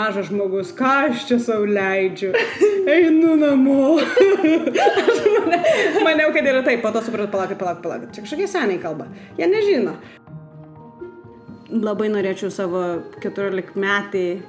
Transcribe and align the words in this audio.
mažas 0.00 0.28
žmogus, 0.30 0.72
ką 0.76 0.90
aš 1.08 1.26
čia 1.28 1.38
savo 1.42 1.66
leidžiu, 1.68 2.32
einu 2.88 3.36
namo. 3.40 3.98
mane, 5.36 5.58
maniau, 6.06 6.32
kad 6.34 6.46
yra 6.46 6.62
taip, 6.66 6.82
po 6.84 6.92
to 6.94 7.02
supratau, 7.04 7.32
palauk, 7.34 7.58
palauk, 7.60 7.82
palauk, 7.84 8.08
čia 8.14 8.24
kažkokie 8.24 8.48
seniai 8.50 8.80
kalba, 8.82 9.10
jie 9.38 9.48
nežino. 9.50 9.96
Labai 11.70 12.08
norėčiau 12.10 12.50
savo 12.50 12.82
14 13.22 13.76
metai, 13.78 14.40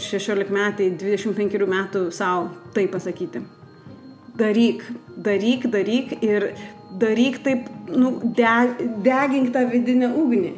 16 0.00 0.50
metai, 0.54 0.90
25 0.98 1.68
metų 1.70 2.08
savo 2.14 2.48
tai 2.74 2.88
pasakyti. 2.90 3.44
Daryk, 4.34 4.82
daryk, 5.14 5.68
daryk 5.70 6.16
ir 6.26 6.48
daryk 6.98 7.38
taip, 7.44 7.68
nu, 7.94 8.16
deg, 8.34 8.80
degink 9.06 9.52
tą 9.54 9.62
vidinę 9.70 10.10
ugnį. 10.18 10.54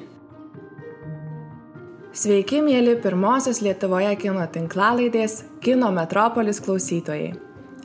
Sveiki, 2.16 2.62
mėly 2.64 2.94
pirmosios 3.04 3.58
Lietuvoje 3.60 4.14
kino 4.16 4.40
tinklalaidės 4.48 5.42
Kino 5.60 5.90
Metropolis 5.92 6.62
klausytojai. 6.64 7.34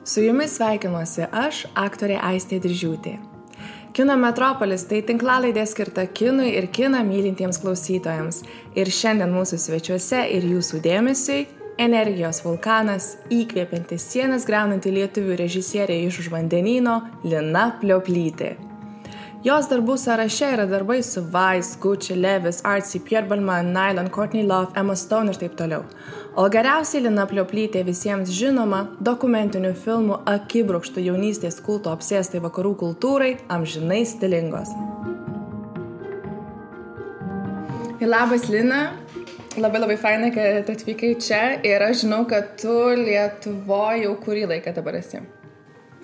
Su 0.08 0.24
jumis 0.24 0.54
sveikinuosi 0.56 1.26
aš, 1.36 1.66
aktorė 1.76 2.16
Aistė 2.30 2.62
Diržiūtė. 2.64 3.18
Kino 3.92 4.16
Metropolis 4.16 4.88
tai 4.88 5.02
tinklalaidė 5.04 5.68
skirta 5.68 6.08
kinui 6.08 6.54
ir 6.56 6.70
kiną 6.72 7.04
mylintiems 7.12 7.60
klausytojams. 7.60 8.40
Ir 8.72 8.96
šiandien 9.02 9.36
mūsų 9.36 9.60
svečiuose 9.66 10.24
ir 10.32 10.48
jūsų 10.54 10.80
dėmesiui 10.88 11.44
energijos 11.76 12.40
vulkanas, 12.48 13.18
įkvėpiantis 13.28 14.08
sienas 14.16 14.48
greunanti 14.48 14.96
lietuvių 14.96 15.42
režisierė 15.44 16.06
iš 16.08 16.24
už 16.24 16.32
vandenyno 16.40 17.02
Lina 17.28 17.74
Plioplytė. 17.84 18.56
Jos 19.42 19.66
darbų 19.66 19.96
sąraše 19.98 20.52
yra 20.54 20.68
darbai 20.70 21.00
su 21.02 21.24
Vice, 21.26 21.80
Gucci, 21.82 22.14
Levis, 22.14 22.60
Artsy, 22.62 23.00
Pierre 23.02 23.26
Balmain, 23.26 23.72
Nylon, 23.74 24.10
Courtney 24.14 24.44
Love, 24.46 24.70
Emma 24.78 24.94
Stone 24.96 25.34
ir 25.34 25.40
taip 25.42 25.56
toliau. 25.58 25.82
O 26.38 26.46
geriausiai 26.54 27.02
Lina 27.08 27.26
Plioplytė 27.26 27.82
visiems 27.88 28.30
žinoma 28.38 28.84
dokumentinių 29.02 29.74
filmų 29.82 30.20
akibrokštų 30.30 31.08
jaunystės 31.08 31.58
kulto 31.66 31.90
apsėstai 31.90 32.38
vakarų 32.46 32.76
kultūrai 32.84 33.34
amžinai 33.50 34.04
stilingos. 34.06 34.70
Labas 38.06 38.46
Lina, 38.46 38.92
labai 39.58 39.82
labai 39.82 39.98
fainai, 39.98 40.30
kad 40.38 40.70
atvykai 40.70 41.16
čia 41.18 41.46
ir 41.66 41.82
aš 41.90 42.04
žinau, 42.06 42.28
kad 42.30 42.60
tu 42.62 42.78
Lietuvoje 42.94 44.06
jau 44.06 44.18
kurį 44.22 44.52
laiką 44.54 44.78
dabar 44.78 45.02
esi. 45.02 45.26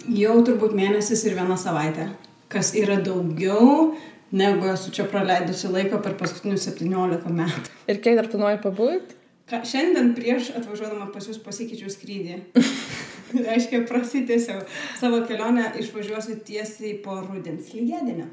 Jau 0.09 0.39
turbūt 0.41 0.73
mėnesis 0.73 1.22
ir 1.29 1.38
viena 1.38 1.53
savaitė 1.53 2.16
kas 2.58 2.73
yra 2.73 2.97
daugiau 3.05 3.94
negu 4.33 4.66
esu 4.73 4.91
čia 4.95 5.05
praleidusi 5.11 5.69
laiko 5.69 6.02
per 6.02 6.17
paskutinius 6.17 6.66
17 6.72 7.30
metų. 7.38 7.75
Ir 7.91 8.02
kiek 8.02 8.17
dar 8.17 8.30
planuoji 8.31 8.59
pabūti? 8.66 9.17
Ką, 9.47 9.61
šiandien 9.63 10.11
prieš 10.17 10.50
atvažiuodama 10.59 11.08
pas 11.13 11.30
jūs 11.30 11.38
pasikeičiau 11.45 11.94
skrydį. 11.94 12.41
reiškia, 13.47 13.81
prasitėsiau 13.88 14.61
savo 15.00 15.22
kelionę, 15.28 15.72
išvažiuosiu 15.81 16.38
tiesiai 16.47 16.95
po 17.03 17.17
rudens 17.22 17.72
lygiadienio. 17.75 18.28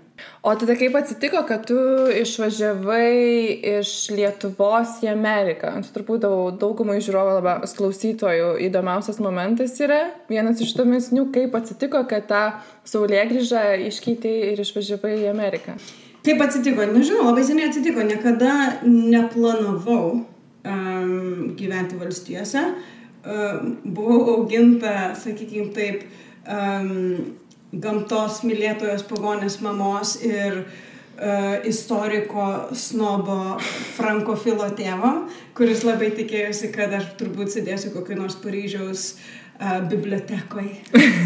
O 0.47 0.53
tada 0.59 0.77
kaip 0.79 0.95
atsitiko, 0.99 1.41
kad 1.49 1.65
tu 1.67 1.77
išvažiavai 2.15 3.79
iš 3.81 3.93
Lietuvos 4.15 5.01
į 5.03 5.11
Ameriką? 5.15 5.75
Čia 5.83 5.95
turbūt 5.97 6.27
daugumai 6.61 7.01
žiūrovų 7.03 7.37
labiausiai 7.41 7.81
klausytojų 7.81 8.53
įdomiausias 8.69 9.19
momentas 9.25 9.75
yra 9.83 10.05
vienas 10.31 10.63
iš 10.63 10.77
įdomesnių, 10.77 11.29
kaip 11.35 11.59
atsitiko, 11.59 12.05
kad 12.11 12.29
tą 12.31 12.45
saulėgrįžą 12.89 13.67
iškeitė 13.91 14.35
ir 14.53 14.63
išvažiavai 14.63 15.17
į 15.25 15.31
Ameriką. 15.35 15.79
Kaip 16.25 16.41
atsitiko? 16.41 16.87
Nežinau, 16.89 17.27
labai 17.27 17.43
seniai 17.45 17.69
atsitiko. 17.69 18.05
Niekada 18.07 18.81
neplanavau 18.87 20.05
um, 20.23 21.57
gyventi 21.59 21.99
valstijose. 22.01 22.63
Uh, 22.65 23.04
buvau 23.25 24.37
auginta, 24.37 25.15
sakykime 25.17 25.73
taip, 25.77 26.05
um, 26.45 27.37
gamtos 27.73 28.43
mylėtojos 28.47 29.05
pagonės 29.09 29.61
mamos 29.65 30.17
ir 30.23 30.61
uh, 30.65 31.55
istoriko 31.67 32.69
snobo 32.77 33.57
frankofilo 33.97 34.69
tėvo, 34.77 35.15
kuris 35.57 35.87
labai 35.87 36.13
tikėjosi, 36.19 36.71
kad 36.75 36.93
aš 37.01 37.15
turbūt 37.21 37.55
sėdėsiu 37.55 37.95
kokį 37.97 38.21
nors 38.21 38.37
Paryžiaus 38.45 39.07
uh, 39.17 39.81
bibliotekoje 39.89 40.85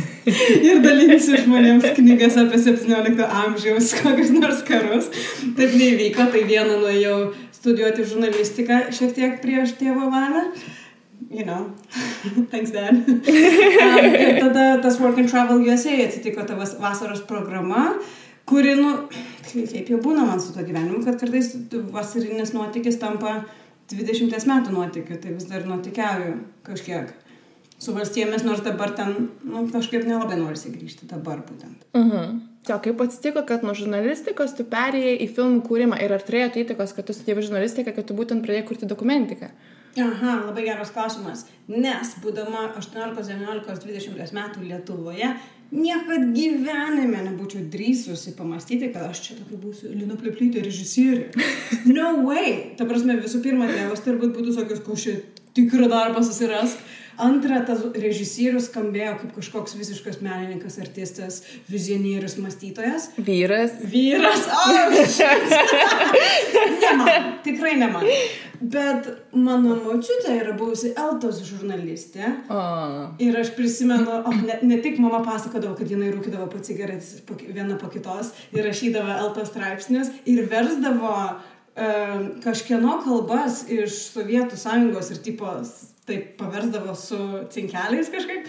ir 0.71 0.83
dalinsiu 0.85 1.43
žmonėms 1.43 1.91
knygas 1.99 2.39
apie 2.41 2.63
17 2.63 3.29
amžiaus 3.43 3.95
kokius 4.01 4.35
nors 4.39 4.65
karus. 4.69 5.11
Taip 5.59 5.75
neįvyko, 5.75 6.31
tai 6.33 6.47
vieną 6.49 6.81
nuėjau 6.81 7.21
studijuoti 7.59 8.07
žurnalistiką 8.07 8.85
šiek 8.95 9.17
tiek 9.17 9.41
prieš 9.43 9.75
tėvo 9.81 10.13
valią. 10.13 10.47
Uh, 10.49 10.78
you 11.31 11.45
know, 11.45 11.73
thanks 12.51 12.71
dad. 12.71 12.95
um, 12.95 13.05
ir 14.15 14.41
tada 14.41 14.81
tas 14.83 14.99
Work 15.01 15.19
and 15.19 15.29
Travel 15.29 15.63
USA 15.67 15.95
atsitiko 16.07 16.47
ta 16.47 16.55
vasaros 16.57 17.23
programa, 17.27 17.95
kuri, 18.45 18.75
nu, 18.75 18.95
kaip 19.73 19.93
jau 19.93 20.01
būna 20.03 20.27
man 20.27 20.41
su 20.41 20.55
to 20.57 20.65
gyvenimu, 20.65 21.05
kad 21.05 21.21
kartais 21.21 21.55
vasarinis 21.93 22.55
nuotykis 22.57 23.01
tampa 23.01 23.43
20 23.93 24.51
metų 24.53 24.75
nuotykiu, 24.75 25.17
tai 25.23 25.33
vis 25.37 25.49
dar 25.49 25.65
nuotykiauju 25.69 26.37
kažkiek 26.67 27.15
su 27.79 27.95
valstybėmis, 27.95 28.45
nors 28.45 28.61
dabar 28.67 28.93
ten, 28.99 29.31
nu, 29.47 29.65
kažkaip 29.73 30.07
nelabai 30.07 30.39
norisi 30.41 30.73
grįžti 30.75 31.09
dabar 31.11 31.43
būtent. 31.47 31.89
Mhm. 31.95 32.07
Uh 32.07 32.13
-huh. 32.13 32.39
O 32.69 32.79
kaip 32.85 33.01
atsitiko, 33.01 33.43
kad 33.49 33.63
nuo 33.65 33.73
žurnalistikos 33.75 34.53
tu 34.57 34.65
perėjai 34.65 35.15
į 35.25 35.29
filmų 35.37 35.63
kūrimą 35.65 36.03
ir 36.05 36.13
ar 36.13 36.21
turėjo 36.21 36.49
įtakos, 36.63 36.93
kad 36.97 37.07
tu 37.07 37.15
studijavai 37.17 37.43
žurnalistiką, 37.47 37.95
kad 37.97 38.07
tu 38.07 38.15
būtent 38.15 38.45
pradėjai 38.45 38.67
kurti 38.69 38.87
dokumentiką? 38.87 39.49
Aha, 39.97 40.35
labai 40.47 40.67
geras 40.67 40.93
klausimas. 40.95 41.47
Nes 41.69 42.13
būdama 42.23 42.69
18, 42.77 43.25
19, 43.29 43.79
20 43.87 44.35
metų 44.37 44.67
Lietuvoje, 44.67 45.33
niekad 45.75 46.29
gyvenime 46.37 47.25
nebūčiau 47.27 47.65
drįsusi 47.73 48.35
pamastyti, 48.39 48.93
kad 48.95 49.09
aš 49.09 49.25
čia 49.27 49.39
tokia 49.41 49.59
būsiu 49.65 49.93
Lina 49.93 50.19
Pleplytė 50.21 50.65
režisierė. 50.65 51.31
No 51.97 52.13
way. 52.27 52.77
Ta 52.79 52.87
prasme, 52.89 53.19
visų 53.23 53.43
pirma, 53.45 53.69
tėvas 53.71 54.05
turbūt 54.05 54.35
būtų 54.37 54.55
sakęs, 54.59 54.85
ko 54.85 54.97
šį 54.99 55.19
tikrą 55.57 55.89
darbą 55.91 56.23
susirask. 56.25 56.81
Antra, 57.19 57.61
tas 57.67 57.83
režisierius 57.99 58.69
skambėjo 58.71 59.17
kaip 59.23 59.33
kažkoks 59.39 59.75
visiškas 59.79 60.21
menininkas, 60.23 60.79
artistas, 60.83 61.41
vizionierius, 61.71 62.37
mąstytojas. 62.43 63.11
Vyras. 63.19 63.79
Vyras. 63.95 64.47
Ne 66.79 66.93
man, 66.97 67.25
tikrai 67.45 67.75
ne 67.77 67.89
man. 67.93 68.07
Bet 68.59 69.07
mano 69.37 69.75
močiutė 69.83 70.33
yra 70.39 70.55
buvusi 70.59 70.95
Eltos 70.99 71.43
žurnalistė. 71.47 72.31
Oh. 72.51 73.11
Ir 73.23 73.37
aš 73.39 73.53
prisimenu, 73.59 74.23
oh, 74.23 74.41
ne, 74.47 74.57
ne 74.67 74.79
tik 74.83 74.99
mama 75.03 75.21
pasakodavo, 75.27 75.77
kad 75.79 75.91
jinai 75.91 76.09
rūkydavo 76.15 76.49
po 76.51 76.63
cigaretės 76.65 77.21
vieną 77.45 77.77
po 77.83 77.91
kitos 77.93 78.33
ir 78.57 78.67
rašydavo 78.67 79.15
Eltos 79.19 79.53
straipsnius 79.53 80.11
ir 80.27 80.47
versdavo 80.51 81.15
kažkieno 82.43 82.99
kalbas 83.05 83.63
iš 83.71 83.95
Sovietų 84.13 84.59
sąjungos 84.59 85.13
ir 85.15 85.23
tipo 85.23 85.53
taip 86.09 86.35
paversdavo 86.41 86.97
su 86.99 87.21
cinkeliais 87.53 88.11
kažkaip. 88.13 88.49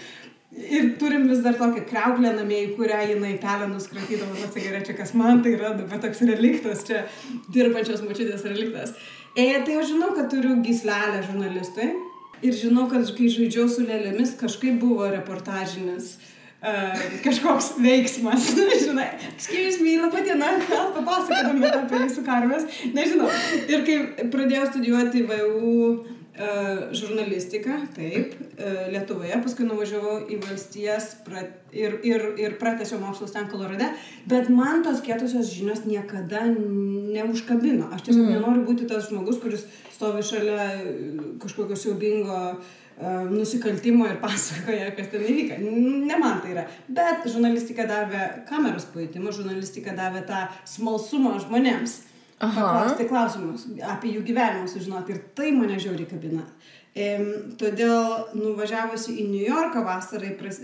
Ir 0.50 0.96
turim 0.98 1.28
vis 1.30 1.44
dar 1.44 1.54
tokią 1.54 1.84
kreuklę 1.86 2.32
namie, 2.34 2.64
į 2.66 2.72
kurią 2.74 2.98
jinai 3.12 3.36
pelenus 3.42 3.86
kratydavo 3.92 4.34
nuo 4.34 4.48
cigarečių, 4.50 4.96
kas 4.98 5.12
man 5.14 5.44
tai 5.44 5.52
yra, 5.54 5.76
bet 5.78 6.02
toks 6.02 6.24
reliktas 6.26 6.82
čia, 6.88 7.04
dirbančios 7.54 8.02
mačytės 8.02 8.42
reliktas. 8.48 8.96
E, 9.36 9.46
tai 9.62 9.78
aš 9.78 9.92
žinau, 9.92 10.10
kad 10.16 10.26
turiu 10.32 10.56
gislelę 10.64 11.22
žurnalistui 11.28 11.92
ir 12.42 12.58
žinau, 12.58 12.88
kad 12.90 13.06
kai 13.14 13.30
žaidžiau 13.30 13.70
su 13.70 13.86
lėlėmis, 13.86 14.34
kažkaip 14.40 14.80
buvo 14.82 15.06
reportažinis 15.12 16.16
uh, 16.18 17.02
kažkoks 17.24 17.74
veiksmas, 17.84 18.50
žinai, 18.86 19.06
excuse 19.30 19.78
me, 19.84 19.98
laba 20.02 20.24
diena, 20.26 20.52
gal 20.66 20.90
papasakodami 20.96 21.70
apie 21.70 22.06
jūsų 22.08 22.24
karves, 22.26 22.66
nežinau. 22.96 23.30
Ir 23.70 23.84
kai 23.86 24.00
pradėjau 24.32 24.72
studijuoti 24.72 25.28
E, 25.30 26.19
žurnalistiką, 26.96 27.76
taip, 27.94 28.34
e, 28.56 28.70
Lietuvoje, 28.94 29.36
paskui 29.44 29.66
nuvažiavau 29.68 30.16
į 30.30 30.40
valstijas 30.44 31.12
ir, 31.72 31.98
ir, 32.06 32.26
ir 32.40 32.56
pratęsiau 32.60 33.00
mokslus 33.02 33.34
ten 33.34 33.48
Kolorade, 33.50 33.90
bet 34.30 34.48
man 34.48 34.84
tos 34.86 35.02
kietusios 35.04 35.52
žinios 35.52 35.84
niekada 35.84 36.46
neužkabino. 36.48 37.90
Aš 37.92 38.08
tiesiog 38.08 38.24
mm. 38.24 38.36
nenoriu 38.38 38.66
būti 38.68 38.88
tas 38.90 39.10
žmogus, 39.10 39.40
kuris 39.42 39.66
stovi 39.92 40.24
šalia 40.24 40.68
kažkokio 41.42 41.76
siaubingo 41.76 42.38
uh, 42.56 42.76
nusikaltimo 43.30 44.08
ir 44.08 44.20
pasakoja, 44.24 44.90
kas 44.96 45.10
ten 45.12 45.24
įvyka. 45.24 45.58
Ne 45.60 46.20
man 46.20 46.40
tai 46.44 46.54
yra. 46.54 46.66
Bet 46.88 47.28
žurnalistika 47.28 47.88
davė 47.90 48.46
kameros 48.48 48.88
pajūtimą, 48.94 49.34
žurnalistika 49.36 49.96
davė 49.98 50.24
tą 50.28 50.46
smalsumą 50.68 51.36
žmonėms 51.44 52.00
paklausti 52.40 53.06
klausimus, 53.10 53.68
apie 53.84 54.14
jų 54.16 54.24
gyvenimą 54.30 54.68
sužinoti. 54.70 55.14
Ir 55.14 55.22
tai 55.36 55.52
mane 55.56 55.78
žiauriai 55.82 56.08
kabina. 56.10 56.46
E, 56.90 57.12
todėl 57.60 58.32
nuvažiavusi 58.34 59.14
į 59.22 59.28
New 59.30 59.44
Yorką 59.46 59.84
vasarai 59.86 60.32
pras, 60.38 60.58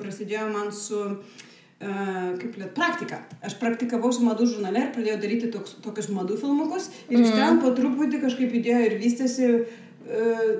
prasidėjo 0.00 0.48
man 0.50 0.72
su 0.74 0.98
uh, 0.98 1.42
kaip 1.82 2.56
liet, 2.58 2.72
praktika. 2.74 3.20
Aš 3.42 3.56
praktikavau 3.60 4.12
su 4.14 4.24
madų 4.26 4.46
žurnale 4.54 4.86
ir 4.86 4.90
pradėjau 4.94 5.20
daryti 5.22 5.50
toks, 5.54 5.76
tokius 5.84 6.10
madų 6.14 6.38
filmukus. 6.40 6.88
Ir 7.08 7.18
mm. 7.18 7.24
iš 7.24 7.38
ten 7.38 7.62
po 7.62 7.72
truputį 7.76 8.22
kažkaip 8.22 8.58
idėjo 8.58 8.82
ir 8.86 8.98
vystėsi 9.00 9.52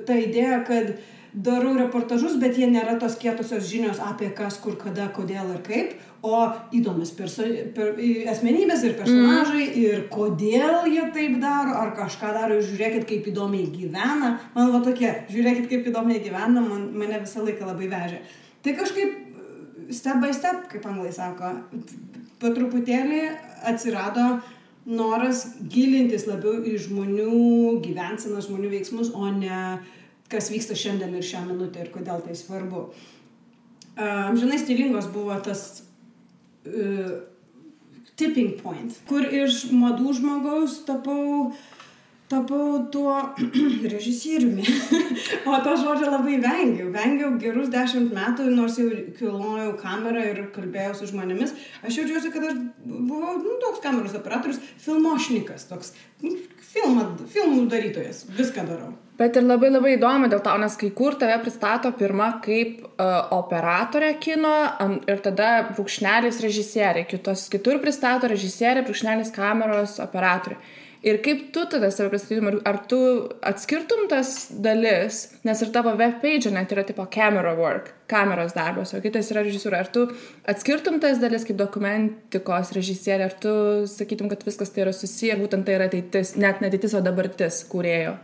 ta 0.07 0.17
idėja, 0.17 0.61
kad 0.67 0.93
darau 1.33 1.73
reportažus, 1.77 2.37
bet 2.41 2.57
jie 2.59 2.67
nėra 2.69 2.97
tos 3.01 3.15
kietosios 3.19 3.65
žinios 3.69 4.01
apie 4.03 4.29
kas, 4.35 4.59
kur, 4.61 4.77
kada, 4.79 5.09
kodėl 5.15 5.55
ir 5.55 5.61
kaip, 5.65 5.95
o 6.23 6.37
įdomus 6.75 7.11
perso, 7.17 7.43
per, 7.75 7.97
asmenybės 8.31 8.85
ir 8.87 8.95
personažai 8.95 9.65
mm. 9.65 9.73
ir 9.81 10.05
kodėl 10.11 10.87
jie 10.87 11.03
taip 11.15 11.35
daro, 11.43 11.75
ar 11.81 11.91
kažką 11.97 12.31
daro, 12.37 12.61
žiūrėkit, 12.63 13.03
kaip 13.09 13.27
įdomiai 13.33 13.67
gyvena. 13.73 14.37
Man 14.55 14.71
va 14.71 14.79
tokie, 14.85 15.11
žiūrėkit, 15.33 15.67
kaip 15.71 15.91
įdomiai 15.91 16.23
gyvena, 16.23 16.63
man, 16.63 16.87
mane 16.95 17.19
visą 17.25 17.43
laiką 17.43 17.67
labai 17.67 17.91
vežė. 17.91 18.23
Tai 18.63 18.75
kažkaip 18.79 19.19
step 19.91 20.23
by 20.23 20.31
step, 20.35 20.67
kaip 20.71 20.87
anglai 20.87 21.11
sako, 21.11 21.51
po 22.39 22.51
truputėlį 22.55 23.23
atsirado 23.67 24.27
noras 24.87 25.45
gilintis 25.71 26.27
labiau 26.27 26.63
į 26.63 26.77
žmonių 26.87 27.79
gyvenseną, 27.83 28.41
žmonių 28.43 28.71
veiksmus, 28.77 29.11
o 29.15 29.27
ne 29.31 29.79
kas 30.31 30.49
vyksta 30.51 30.75
šiandien 30.79 31.13
ir 31.15 31.25
šią 31.25 31.43
minutę 31.47 31.83
ir 31.83 31.91
kodėl 31.93 32.23
tai 32.23 32.35
svarbu. 32.37 32.87
Amžinai 33.99 34.57
stilingos 34.57 35.11
buvo 35.13 35.35
tas 35.45 35.83
tipping 38.15 38.57
point, 38.61 38.99
kur 39.09 39.25
iš 39.25 39.65
madų 39.73 40.17
žmogaus 40.19 40.81
tapau 40.87 41.53
tapau 42.33 42.87
tuo 42.91 43.33
režisieriumi. 43.93 44.63
o 45.49 45.57
to 45.65 45.75
žodžio 45.77 46.09
labai 46.09 46.39
vengiau. 46.41 46.89
Vengiau 46.93 47.35
gerus 47.41 47.69
dešimt 47.73 48.13
metų, 48.15 48.47
nors 48.55 48.79
jau 48.79 48.89
kilnojau 49.19 49.73
kamerą 49.81 50.23
ir 50.31 50.41
kalbėjau 50.55 50.95
su 50.97 51.11
žmonėmis. 51.11 51.53
Aš 51.85 52.01
jaučiuosi, 52.01 52.31
kad 52.33 52.47
aš 52.49 52.59
buvau 52.83 53.37
nu, 53.39 53.55
toks 53.61 53.81
kameros 53.83 54.15
operatorius, 54.19 54.59
filmošnikas, 54.83 55.67
toks 55.69 55.93
nu, 56.23 56.35
filmą, 56.73 57.07
filmų 57.31 57.65
darytojas. 57.71 58.25
Viską 58.37 58.67
darau. 58.67 58.91
Bet 59.17 59.37
ir 59.37 59.45
labai 59.45 59.69
labai 59.69 59.91
įdomu 59.93 60.27
dėl 60.31 60.41
to, 60.41 60.53
nes 60.57 60.75
kai 60.79 60.89
kur 60.97 61.13
tave 61.21 61.35
pristato 61.43 61.91
pirmą 61.93 62.31
kaip 62.43 62.79
uh, 62.81 63.19
operatorė 63.35 64.15
kino 64.23 64.53
um, 64.81 64.95
ir 65.05 65.21
tada 65.21 65.49
brūkšnelis 65.69 66.41
režisierė, 66.41 67.05
kitos 67.09 67.45
kitur 67.53 67.77
pristato 67.83 68.29
režisierė, 68.31 68.81
brūkšnelis 68.87 69.29
kameros 69.35 69.99
operatorė. 70.01 70.57
Ir 71.03 71.17
kaip 71.19 71.49
tu 71.51 71.65
tada 71.67 71.89
save 71.91 72.13
pristatytum, 72.13 72.61
ar, 72.63 72.77
tu 72.87 72.97
atskirtum 73.43 74.05
tas 74.11 74.29
dalis, 74.63 75.17
nes 75.43 75.63
ir 75.65 75.71
tavo 75.75 75.91
web 75.99 76.21
page 76.21 76.51
net 76.55 76.71
yra 76.71 76.85
tipo 76.87 77.03
camera 77.11 77.51
work, 77.57 77.89
kameros 78.07 78.55
darbas, 78.55 78.93
o 78.95 79.01
kitas 79.03 79.31
yra 79.33 79.43
režisūra. 79.43 79.81
Ar 79.83 79.89
tu 79.91 80.05
atskirtum 80.47 81.01
tas 81.03 81.19
dalis 81.19 81.43
kaip 81.49 81.59
dokumentikos 81.59 82.71
režisierė, 82.77 83.27
ar 83.27 83.35
tu 83.35 83.55
sakytum, 83.91 84.31
kad 84.31 84.47
viskas 84.47 84.71
tai 84.71 84.85
yra 84.85 84.95
susiję 84.95 85.35
būtent 85.43 85.67
tai 85.67 85.75
yra 85.75 85.89
ateitis, 85.91 86.37
net 86.39 86.63
ne 86.63 86.71
ateitis, 86.71 86.95
o 86.95 87.03
dabartis 87.03 87.65
kūrėjo? 87.67 88.15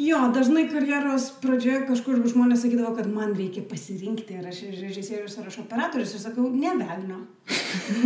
Jo, 0.00 0.18
dažnai 0.32 0.62
karjeros 0.70 1.26
pradžioje 1.42 1.82
kažkur 1.90 2.22
žmonės 2.32 2.62
sakydavo, 2.64 2.94
kad 2.96 3.08
man 3.12 3.34
reikia 3.36 3.60
pasirinkti, 3.68 4.38
ar 4.40 4.46
aš 4.48 4.62
režisierius 4.78 5.34
ar 5.36 5.50
aš 5.50 5.58
operatorius. 5.60 6.14
Ir 6.16 6.22
sakau, 6.22 6.46
ne 6.48 6.72
velnio. 6.78 7.18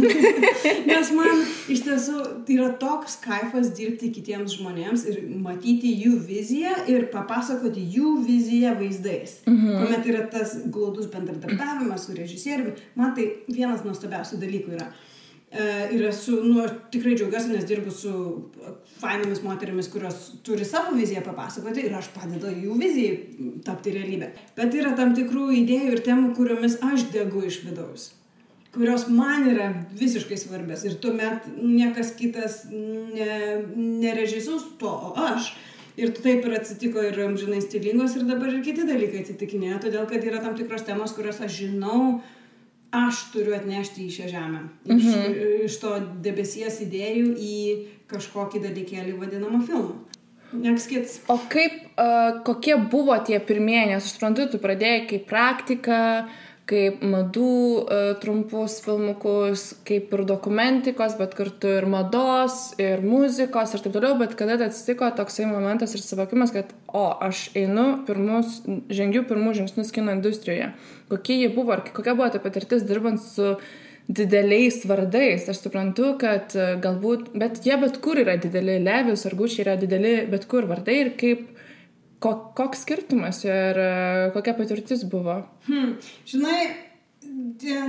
Nes 0.88 1.12
man 1.14 1.44
iš 1.70 1.84
tiesų 1.86 2.24
yra 2.50 2.72
toks 2.82 3.14
kaifas 3.22 3.70
dirbti 3.78 4.10
kitiems 4.16 4.56
žmonėms 4.58 5.06
ir 5.12 5.22
matyti 5.44 5.92
jų 6.02 6.16
viziją 6.26 6.74
ir 6.90 7.06
papasakoti 7.14 7.86
jų 7.94 8.16
viziją 8.26 8.74
vaizdais. 8.80 9.38
Mhm. 9.46 9.78
Kuomet 9.84 10.10
yra 10.10 10.26
tas 10.34 10.58
glaudus 10.66 11.06
bendradarbiavimas 11.14 12.08
su 12.08 12.18
režisieriumi, 12.18 12.74
man 12.98 13.14
tai 13.14 13.30
vienas 13.46 13.86
nuostabiausių 13.86 14.42
dalykų 14.42 14.80
yra. 14.80 14.90
Ir 15.54 16.02
esu, 16.08 16.40
nu, 16.42 16.64
tikrai 16.90 17.12
džiaugiuosi, 17.14 17.52
nes 17.54 17.66
dirbu 17.68 17.92
su 17.94 18.10
fainomis 18.98 19.42
moterimis, 19.44 19.86
kurios 19.92 20.16
turi 20.42 20.66
savo 20.66 20.96
viziją 20.96 21.22
papasakoti 21.22 21.84
ir 21.86 21.94
aš 21.94 22.08
padedu 22.16 22.50
jų 22.50 22.74
vizijai 22.80 23.52
tapti 23.66 23.92
realybę. 23.94 24.32
Bet 24.56 24.74
yra 24.74 24.96
tam 24.98 25.14
tikrų 25.14 25.52
idėjų 25.60 25.92
ir 25.94 26.02
temų, 26.08 26.32
kuriomis 26.34 26.80
aš 26.82 27.06
degu 27.14 27.46
iš 27.46 27.62
vidaus 27.68 28.10
kurios 28.74 29.04
man 29.06 29.44
yra 29.46 29.68
visiškai 29.94 30.34
svarbios 30.34 30.80
ir 30.82 30.96
tuomet 30.98 31.44
niekas 31.62 32.08
kitas 32.18 32.64
ne, 32.72 33.62
nerežisuos 33.76 34.64
to, 34.80 34.90
o 34.90 35.14
aš. 35.28 35.52
Ir 35.94 36.10
taip 36.10 36.42
ir 36.42 36.56
atsitiko 36.56 36.98
ir 37.06 37.20
amžinai 37.22 37.60
stilingos 37.62 38.16
ir 38.18 38.24
dabar 38.26 38.50
ir 38.50 38.64
kiti 38.66 38.82
dalykai 38.88 39.20
atsitikinėja, 39.22 39.76
todėl 39.84 40.08
kad 40.10 40.26
yra 40.26 40.40
tam 40.42 40.56
tikros 40.58 40.82
temos, 40.88 41.14
kurias 41.14 41.38
aš 41.46 41.60
žinau, 41.60 42.00
uh, 42.16 42.33
aš 42.94 43.26
turiu 43.34 43.56
atnešti 43.56 44.06
į 44.06 44.14
šią 44.16 44.30
žemę. 44.30 44.62
Iš, 44.86 45.04
mhm. 45.10 45.36
iš 45.66 45.78
to 45.82 45.92
debesies 46.24 46.80
idėjų 46.86 47.34
į 47.34 47.58
kažkokį 48.10 48.62
dalykėlį 48.68 49.14
vadinamą 49.20 49.62
filmą. 49.66 50.00
Next 50.54 50.86
kids. 50.86 51.16
O 51.26 51.34
kaip, 51.50 51.80
uh, 51.98 52.40
kokie 52.46 52.76
buvo 52.78 53.16
tie 53.26 53.40
pirmieji, 53.42 53.88
nes 53.90 54.04
aš 54.04 54.12
suprantu, 54.14 54.46
tu 54.52 54.60
pradėjai 54.62 55.00
kaip 55.10 55.24
praktika, 55.26 55.96
uh, 56.22 56.53
kaip 56.68 57.02
madų 57.04 57.50
e, 57.84 57.98
trumpus 58.22 58.78
filmukus, 58.84 59.66
kaip 59.84 60.12
ir 60.16 60.22
dokumentikos, 60.28 61.18
bet 61.18 61.36
kartu 61.36 61.74
ir 61.80 61.86
mados, 61.90 62.72
ir 62.80 63.04
muzikos 63.04 63.74
ir 63.76 63.84
taip 63.84 63.96
toliau, 63.96 64.16
bet 64.20 64.32
kada 64.38 64.56
atsitiko 64.64 65.10
toksai 65.18 65.48
momentas 65.50 65.92
ir 65.96 66.04
suvokimas, 66.04 66.54
kad, 66.56 66.72
o, 66.88 67.06
aš 67.26 67.50
einu 67.60 68.04
pirmus, 68.08 68.62
žengiu 68.88 69.26
pirmus 69.28 69.60
žingsnius 69.60 69.92
kino 69.92 70.14
industrijoje. 70.16 70.72
Kokie 71.12 71.42
jie 71.42 71.52
buvo, 71.52 71.76
ar 71.76 71.84
kokia 71.84 72.16
buvo 72.16 72.30
ta 72.32 72.40
patirtis 72.40 72.86
dirbant 72.88 73.20
su 73.20 73.56
dideliais 74.08 74.82
vardais. 74.88 75.44
Aš 75.48 75.60
suprantu, 75.66 76.14
kad 76.20 76.56
e, 76.56 76.74
galbūt, 76.80 77.34
bet 77.36 77.60
jie 77.64 77.76
bet 77.80 78.00
kur 78.04 78.20
yra 78.20 78.38
dideli, 78.40 78.80
Levis 78.84 79.28
ar 79.28 79.36
Gučiai 79.36 79.66
yra 79.68 79.76
dideli 79.80 80.22
bet 80.32 80.48
kur 80.48 80.64
vardai 80.70 81.02
ir 81.02 81.12
kaip 81.20 81.53
Ko, 82.24 82.32
koks 82.56 82.86
skirtumas 82.86 83.42
ir 83.44 83.76
e, 83.76 83.92
kokia 84.32 84.56
patirtis 84.56 85.04
buvo? 85.12 85.42
Hmm. 85.68 85.94
Žinai, 86.30 86.58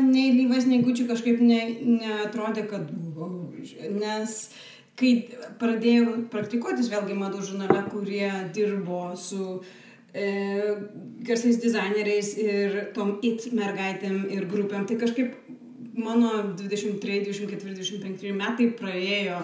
nei 0.03 0.29
Lyvas, 0.35 0.67
nei 0.67 0.81
Gučių 0.83 1.07
kažkaip 1.07 1.39
ne, 1.43 1.61
neatrodė, 2.01 2.65
kad 2.67 2.89
buvo. 2.91 3.29
Nes 3.95 4.37
kai 4.99 5.11
pradėjau 5.59 6.25
praktikuotis 6.31 6.91
vėlgi 6.91 7.17
madų 7.19 7.43
žurnale, 7.47 7.81
kurie 7.91 8.29
dirbo 8.55 9.09
su 9.19 9.59
e, 10.15 10.27
garsiais 11.27 11.59
dizaineriais 11.63 12.31
ir 12.39 12.77
tom 12.95 13.17
it 13.23 13.47
mergaitėm 13.55 14.23
ir 14.35 14.47
grupėm, 14.51 14.87
tai 14.87 14.99
kažkaip 15.01 15.35
mano 15.95 16.31
23, 16.55 17.23
24, 17.27 17.75
25 17.75 18.35
metai 18.35 18.69
praėjo 18.75 19.39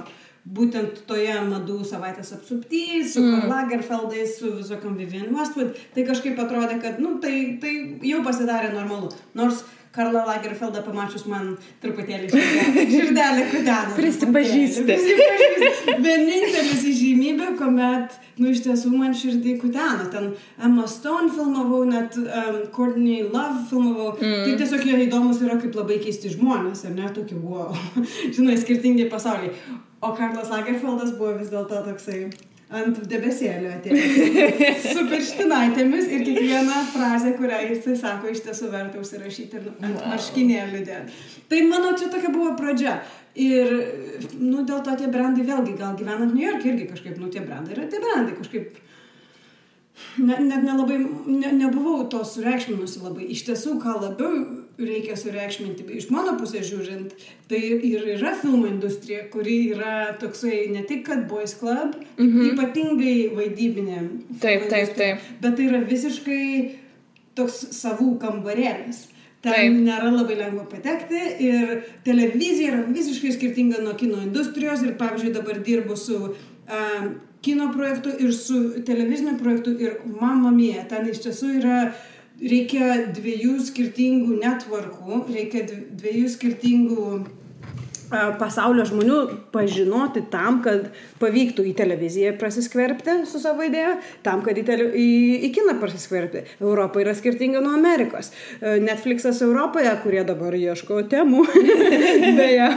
būtent 0.45 1.03
toje 1.10 1.36
madų 1.45 1.81
savaitės 1.86 2.33
apsupty, 2.38 3.03
su 3.05 3.21
mm. 3.21 3.50
Lagerfeldais, 3.51 4.39
su 4.39 4.55
visokiam 4.57 4.95
Vivian 4.98 5.29
Westwood, 5.36 5.75
tai 5.93 6.05
kažkaip 6.07 6.39
atrodė, 6.41 6.79
kad, 6.81 6.98
nu, 7.03 7.19
tai, 7.21 7.60
tai 7.62 7.75
jau 8.07 8.24
pasidarė 8.25 8.74
normalu. 8.74 9.12
Nors 9.38 9.62
Karlą 9.91 10.21
Lagerfeldą 10.24 10.79
pamačius 10.86 11.25
man 11.27 11.50
truputėlį 11.83 12.29
širdelė, 12.31 13.43
kudeno. 13.51 13.95
Prisipažįsti. 13.98 14.86
Prisipažįsti. 14.88 15.95
Vienintelis 16.05 16.86
įžymybė, 16.93 17.50
kuomet, 17.60 18.15
nu, 18.39 18.53
iš 18.53 18.63
tiesų 18.69 18.93
man 18.95 19.12
širdį 19.19 19.57
kudeno. 19.60 20.07
Ten 20.13 20.31
Emma 20.63 20.88
Stone 20.88 21.27
filmavau, 21.36 21.83
net 21.91 22.15
um, 22.21 22.62
Courtney 22.71 23.19
Love 23.27 23.67
filmavau. 23.67 24.15
Mm. 24.15 24.48
Tai 24.48 24.57
tiesiog 24.63 24.88
jie 24.88 25.03
įdomus 25.10 25.43
yra 25.43 25.60
kaip 25.60 25.75
labai 25.75 26.00
keisti 26.07 26.31
žmonės, 26.38 26.88
ar 26.88 26.95
ne, 26.95 27.12
tokie, 27.12 27.36
wow, 27.43 27.75
žinai, 28.38 28.55
skirtingi 28.63 29.12
pasauliai. 29.12 29.51
O 30.01 30.13
Karlas 30.17 30.50
Lagerfeldas 30.50 31.13
buvo 31.17 31.36
vis 31.38 31.51
dėlto 31.53 31.84
toksai 31.86 32.24
ant 32.72 33.01
debesėlio 33.12 33.74
atėjo. 33.75 34.03
Su 34.93 35.03
pirštinaitėmis 35.12 36.08
ir 36.08 36.24
kiekvieną 36.27 36.77
frazę, 36.93 37.34
kurią 37.39 37.60
jisai 37.67 37.98
sako, 38.00 38.31
iš 38.31 38.46
tiesų 38.46 38.70
verta 38.72 39.01
užsirašyti 39.01 39.60
ir 39.60 39.67
ant 39.74 39.98
wow. 39.98 40.13
marškinėlių 40.13 40.84
dėti. 40.88 41.17
Tai 41.51 41.60
mano 41.67 41.91
čia 42.00 42.08
tokia 42.13 42.31
buvo 42.34 42.55
pradžia. 42.60 43.01
Ir, 43.39 43.70
nu, 44.39 44.63
dėl 44.67 44.81
to 44.84 44.96
tie 45.00 45.12
brandai 45.12 45.46
vėlgi, 45.48 45.75
gal 45.79 45.93
gyvenant 46.00 46.34
New 46.34 46.43
York 46.43 46.65
irgi 46.67 46.89
kažkaip, 46.89 47.20
nu, 47.20 47.29
tie 47.31 47.43
brandai 47.43 47.77
yra 47.77 47.86
tie 47.91 48.01
brandai 48.03 48.36
kažkaip 48.39 48.79
ne, 50.17 50.36
net 50.48 50.65
nelabai, 50.65 50.98
ne, 51.27 51.53
nebuvau 51.60 52.10
to 52.12 52.24
sureikšminusi 52.27 53.03
labai. 53.03 53.29
Iš 53.36 53.46
tiesų, 53.48 53.77
ką 53.84 53.96
labiau 54.01 54.41
reikia 54.88 55.15
sureikšminti, 55.19 55.85
iš 55.97 56.09
mano 56.13 56.35
pusės 56.39 56.67
žiūrint, 56.69 57.13
tai 57.51 57.61
ir 57.88 58.05
yra 58.17 58.33
filmų 58.41 58.69
industrija, 58.73 59.25
kuri 59.33 59.57
yra 59.75 60.11
toksai 60.21 60.67
ne 60.73 60.83
tik 60.88 61.05
kad 61.07 61.27
boys 61.29 61.55
club, 61.59 61.95
mm 62.17 62.27
-hmm. 62.27 62.51
ypatingai 62.53 63.15
vaidybinė. 63.38 64.01
Taip, 64.41 64.69
taip, 64.69 64.95
taip. 64.97 65.31
Bet 65.41 65.55
tai 65.55 65.67
yra 65.71 65.81
visiškai 65.93 66.45
toks 67.35 67.65
savų 67.81 68.17
kambarėlis. 68.19 69.07
Ten 69.41 69.53
Taip. 69.53 69.77
nėra 69.88 70.11
labai 70.13 70.35
lengva 70.38 70.67
patekti 70.69 71.21
ir 71.41 71.79
televizija 72.05 72.75
yra 72.75 72.81
visiškai 72.85 73.31
skirtinga 73.33 73.81
nuo 73.81 73.95
kino 73.97 74.19
industrijos 74.21 74.83
ir 74.85 74.93
pavyzdžiui 75.00 75.33
dabar 75.33 75.57
dirbu 75.65 75.97
su 75.97 76.17
uh, 76.29 77.07
kino 77.41 77.71
projektu 77.73 78.09
ir 78.19 78.35
su 78.38 78.83
televiziniu 78.85 79.39
projektu 79.39 79.73
ir 79.79 79.97
mama 80.19 80.51
mie. 80.51 80.77
Ten 80.89 81.09
iš 81.09 81.23
tiesų 81.25 81.55
yra, 81.57 81.79
reikia 82.41 83.05
dviejų 83.13 83.60
skirtingų 83.67 84.39
networkų, 84.41 85.25
reikia 85.33 85.67
dviejų 85.69 86.31
skirtingų 86.33 87.05
pasaulio 88.12 88.83
žmonių 88.88 89.17
pažinoti 89.53 90.24
tam, 90.31 90.60
kad 90.63 90.89
pavyktų 91.21 91.63
į 91.69 91.74
televiziją 91.77 92.33
prasiskverbti 92.39 93.21
su 93.29 93.39
savo 93.39 93.63
idėja, 93.63 93.95
tam, 94.25 94.41
kad 94.45 94.57
į, 94.60 94.65
tele, 94.67 94.88
į, 94.91 95.07
į 95.48 95.51
kiną 95.55 95.77
prasiskverbti. 95.79 96.43
Europa 96.60 97.01
yra 97.03 97.15
skirtinga 97.15 97.62
nuo 97.63 97.75
Amerikos. 97.77 98.33
Netflixas 98.62 99.41
Europoje, 99.45 99.91
kurie 100.03 100.25
dabar 100.27 100.55
ieško 100.57 101.05
temų, 101.12 101.45
beje, 102.39 102.67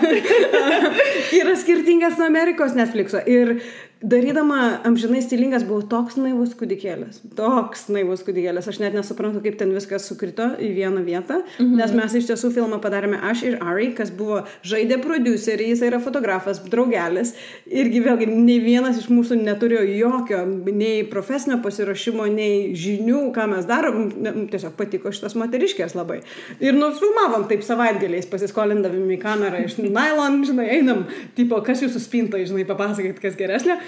yra 1.40 1.56
skirtingas 1.58 2.20
nuo 2.20 2.30
Amerikos 2.30 2.78
Netflixo. 2.78 3.22
Ir 3.26 3.58
darydama 4.04 4.80
amžinai 4.84 5.22
stilingas 5.24 5.64
buvau 5.64 5.84
toks 5.88 6.18
naivus 6.20 6.52
kūdikėlis. 6.58 7.22
Toks 7.38 7.86
naivus 7.92 8.24
kūdikėlis. 8.26 8.68
Aš 8.68 8.80
net 8.82 8.96
nesuprantu, 8.96 9.40
kaip 9.44 9.56
ten 9.60 9.72
viskas 9.74 10.04
sukrito 10.10 10.50
į 10.60 10.70
vieną 10.76 11.04
vietą. 11.06 11.40
Mhm. 11.56 11.78
Nes 11.80 11.94
mes 11.96 12.16
iš 12.20 12.28
tiesų 12.28 12.50
filmą 12.54 12.80
padarėme 12.84 13.20
aš 13.30 13.44
ir 13.48 13.56
Ari, 13.64 13.92
kas 13.96 14.12
buvo 14.14 14.42
žaidė 14.66 14.98
producerį, 15.04 15.70
jis 15.72 15.84
yra 15.88 16.00
fotografas, 16.04 16.60
draugelis. 16.70 17.32
Irgi 17.64 18.02
vėlgi, 18.04 18.28
nei 18.28 18.58
vienas 18.62 19.00
iš 19.00 19.08
mūsų 19.12 19.38
neturėjo 19.40 19.86
jokio 19.88 20.42
nei 20.68 21.04
profesinio 21.08 21.60
pasiruošimo, 21.64 22.28
nei 22.32 22.74
žinių, 22.76 23.30
ką 23.36 23.48
mes 23.54 23.68
darom. 23.70 24.10
Tiesiog 24.52 24.76
patiko 24.78 25.12
šitas 25.14 25.36
moteriškės 25.40 25.96
labai. 25.96 26.20
Ir 26.60 26.76
nufilmavom 26.76 27.48
taip 27.48 27.64
savaitgaliais, 27.64 28.28
pasiskolindavim 28.30 29.08
į 29.16 29.20
kamerą 29.22 29.64
iš 29.64 29.78
nylon, 29.80 30.42
žinai, 30.44 30.68
einam, 30.76 31.04
tipo, 31.38 31.60
kas 31.64 31.82
jūsų 31.84 32.02
spinta, 32.02 32.40
žinai, 32.44 32.66
papasakokit, 32.68 33.22
kas 33.22 33.38
geresnė. 33.38 33.80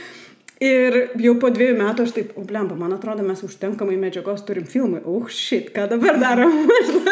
Ir 0.65 0.95
jau 1.21 1.35
po 1.37 1.51
dviejų 1.53 1.75
metų 1.77 2.05
aš 2.07 2.13
taip, 2.17 2.29
blemba, 2.49 2.79
man 2.81 2.95
atrodo, 2.97 3.25
mes 3.27 3.43
užtenkamai 3.45 3.99
medžiagos 4.01 4.41
turim 4.49 4.65
filmui. 4.65 5.03
Uh, 5.05 5.27
shit, 5.29 5.69
ką 5.75 5.85
dabar 5.91 6.17
darom? 6.23 6.63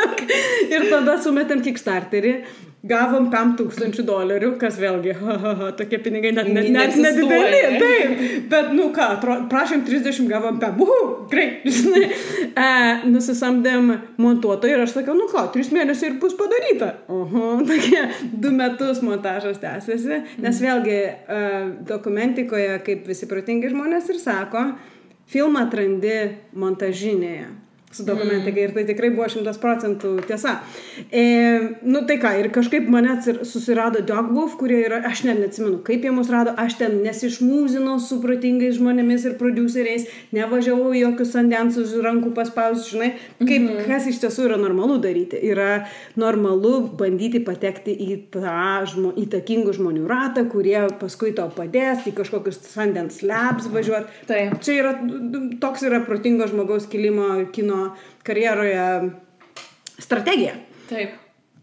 ir 0.74 0.86
tada 0.88 1.18
sumetėm 1.20 1.60
Kickstarterį 1.66 2.38
gavom 2.84 3.30
5000 3.32 4.04
dolerių, 4.04 4.52
kas 4.60 4.76
vėlgi, 4.80 5.14
ha, 5.22 5.36
ha, 5.40 5.52
ha, 5.60 5.70
tokie 5.78 5.98
pinigai 6.04 6.34
net, 6.36 6.50
net, 6.52 6.68
net 6.74 6.98
nedideli, 7.00 7.62
taip, 7.80 8.14
bet, 8.52 8.72
nu 8.76 8.90
ką, 8.94 9.08
prašėm 9.50 9.84
30, 9.88 10.28
gavom 10.30 10.60
5, 10.62 10.84
uhu, 10.84 11.00
greit, 11.32 11.64
žinai, 11.78 12.04
e, 12.52 12.68
nusisamdėm 13.08 13.90
montuotoją 14.20 14.78
ir 14.78 14.84
aš 14.84 14.98
sakiau, 14.98 15.16
nu 15.18 15.28
ką, 15.32 15.46
3 15.56 15.72
mėnesiai 15.78 16.12
ir 16.12 16.20
bus 16.22 16.36
padaryta. 16.38 16.92
Oho, 17.12 17.56
tokie 17.70 18.04
2 18.44 18.54
metus 18.54 19.02
montažas 19.06 19.60
tęsiasi, 19.64 20.22
nes 20.44 20.62
vėlgi 20.64 21.00
e, 21.00 21.42
dokumentikoje, 21.88 22.80
kaip 22.86 23.08
visi 23.08 23.30
protingi 23.30 23.72
žmonės 23.72 24.12
ir 24.12 24.20
sako, 24.20 24.68
filmą 25.32 25.64
atrandi 25.64 26.18
montažinėje 26.60 27.63
su 27.94 28.04
dokumentika 28.06 28.56
mm. 28.56 28.64
ir 28.64 28.74
tai 28.74 28.84
tikrai 28.88 29.10
buvo 29.14 29.28
šimtas 29.30 29.58
procentų 29.62 30.16
tiesa. 30.28 30.56
E, 31.10 31.24
nu 31.86 32.04
tai 32.08 32.18
ką, 32.22 32.34
ir 32.40 32.50
kažkaip 32.54 32.88
mane 32.90 33.16
susirado 33.46 34.02
Dogwolf, 34.06 34.56
kurie 34.60 34.80
yra, 34.84 35.00
aš 35.08 35.24
net 35.28 35.40
neatsimenu, 35.42 35.80
kaip 35.86 36.04
jie 36.04 36.12
mus 36.14 36.30
rado, 36.32 36.54
aš 36.60 36.78
ten 36.80 36.98
nesišmūzinau 37.04 37.96
su 38.02 38.20
protingais 38.22 38.78
žmonėmis 38.78 39.26
ir 39.28 39.36
produceriais, 39.40 40.08
nevažiavau 40.34 40.92
jokius 40.96 41.34
sandensus 41.34 41.94
rankų 42.04 42.34
paspaus, 42.36 42.88
žinai, 42.90 43.12
kaip 43.42 43.62
mm 43.62 43.68
-hmm. 43.68 43.86
kas 43.88 44.08
iš 44.10 44.20
tiesų 44.24 44.48
yra 44.48 44.58
normalu 44.60 44.98
daryti. 44.98 45.38
Yra 45.42 45.86
normalu 46.16 46.88
bandyti 46.98 47.40
patekti 47.40 47.94
į 47.94 48.18
tą 48.34 48.84
žmo, 48.90 49.12
įtakingų 49.24 49.74
žmonių 49.78 50.06
ratą, 50.08 50.48
kurie 50.50 50.88
paskui 51.00 51.34
tau 51.34 51.50
padės 51.50 52.06
į 52.06 52.14
kažkokius 52.18 52.60
sandens 52.74 53.22
labs 53.22 53.68
važiuoti. 53.72 54.26
Tai 54.26 54.40
čia 54.60 54.72
yra, 54.80 54.92
toks 55.60 55.82
yra 55.82 56.00
protingo 56.06 56.46
žmogaus 56.46 56.86
kilimo 56.90 57.46
kino 57.52 57.83
mano 57.84 57.96
karjeroje 58.22 59.10
strategija. 59.98 60.54
Taip. 60.88 61.10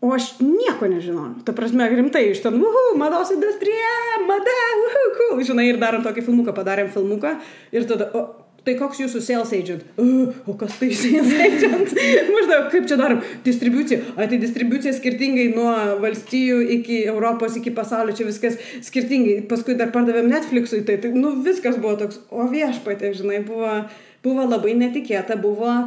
O 0.02 0.14
aš 0.16 0.40
nieko 0.42 0.88
nežinojau. 0.90 1.44
Ta 1.46 1.54
prasme, 1.54 1.86
rimtai 1.90 2.32
iš 2.32 2.42
ten, 2.42 2.56
uhu, 2.58 2.86
mados 2.98 3.30
industrija, 3.36 3.92
mada, 4.26 4.62
uhu, 4.88 5.04
cool. 5.18 5.44
Žinai, 5.46 5.68
ir 5.70 5.82
darom 5.82 6.02
tokį 6.02 6.24
filmuką, 6.26 6.56
padarėm 6.58 6.90
filmuką. 6.90 7.36
Ir 7.70 7.86
tada, 7.86 8.08
o, 8.18 8.24
tai 8.66 8.74
koks 8.80 9.04
jūsų 9.04 9.22
sales 9.22 9.54
agent? 9.54 9.86
Uh, 10.02 10.34
o 10.50 10.58
kas 10.58 10.80
tai 10.82 10.90
sales 10.98 11.30
agent? 11.46 11.94
Maždaug, 12.34 12.72
kaip 12.74 12.90
čia 12.90 12.98
darom? 12.98 13.22
Distribucija. 13.46 14.02
A, 14.16 14.26
tai 14.26 14.42
distribucija 14.42 14.98
skirtingai 14.98 15.52
nuo 15.54 15.70
valstijų 16.02 16.64
iki 16.80 17.04
Europos, 17.06 17.62
iki 17.62 17.70
pasaulio, 17.78 18.18
čia 18.18 18.26
viskas 18.26 18.58
skirtingai. 18.82 19.44
Paskui 19.54 19.78
dar 19.78 19.94
pardavėm 19.94 20.34
Netflixui, 20.34 20.82
tai, 20.88 20.98
tai 21.04 21.14
nu, 21.14 21.38
viskas 21.46 21.78
buvo 21.78 22.00
toks, 22.02 22.24
o 22.34 22.50
viešpatė, 22.50 23.14
žinai, 23.22 23.44
buvo, 23.46 23.84
buvo 24.26 24.50
labai 24.50 24.74
netikėta, 24.82 25.38
buvo 25.38 25.84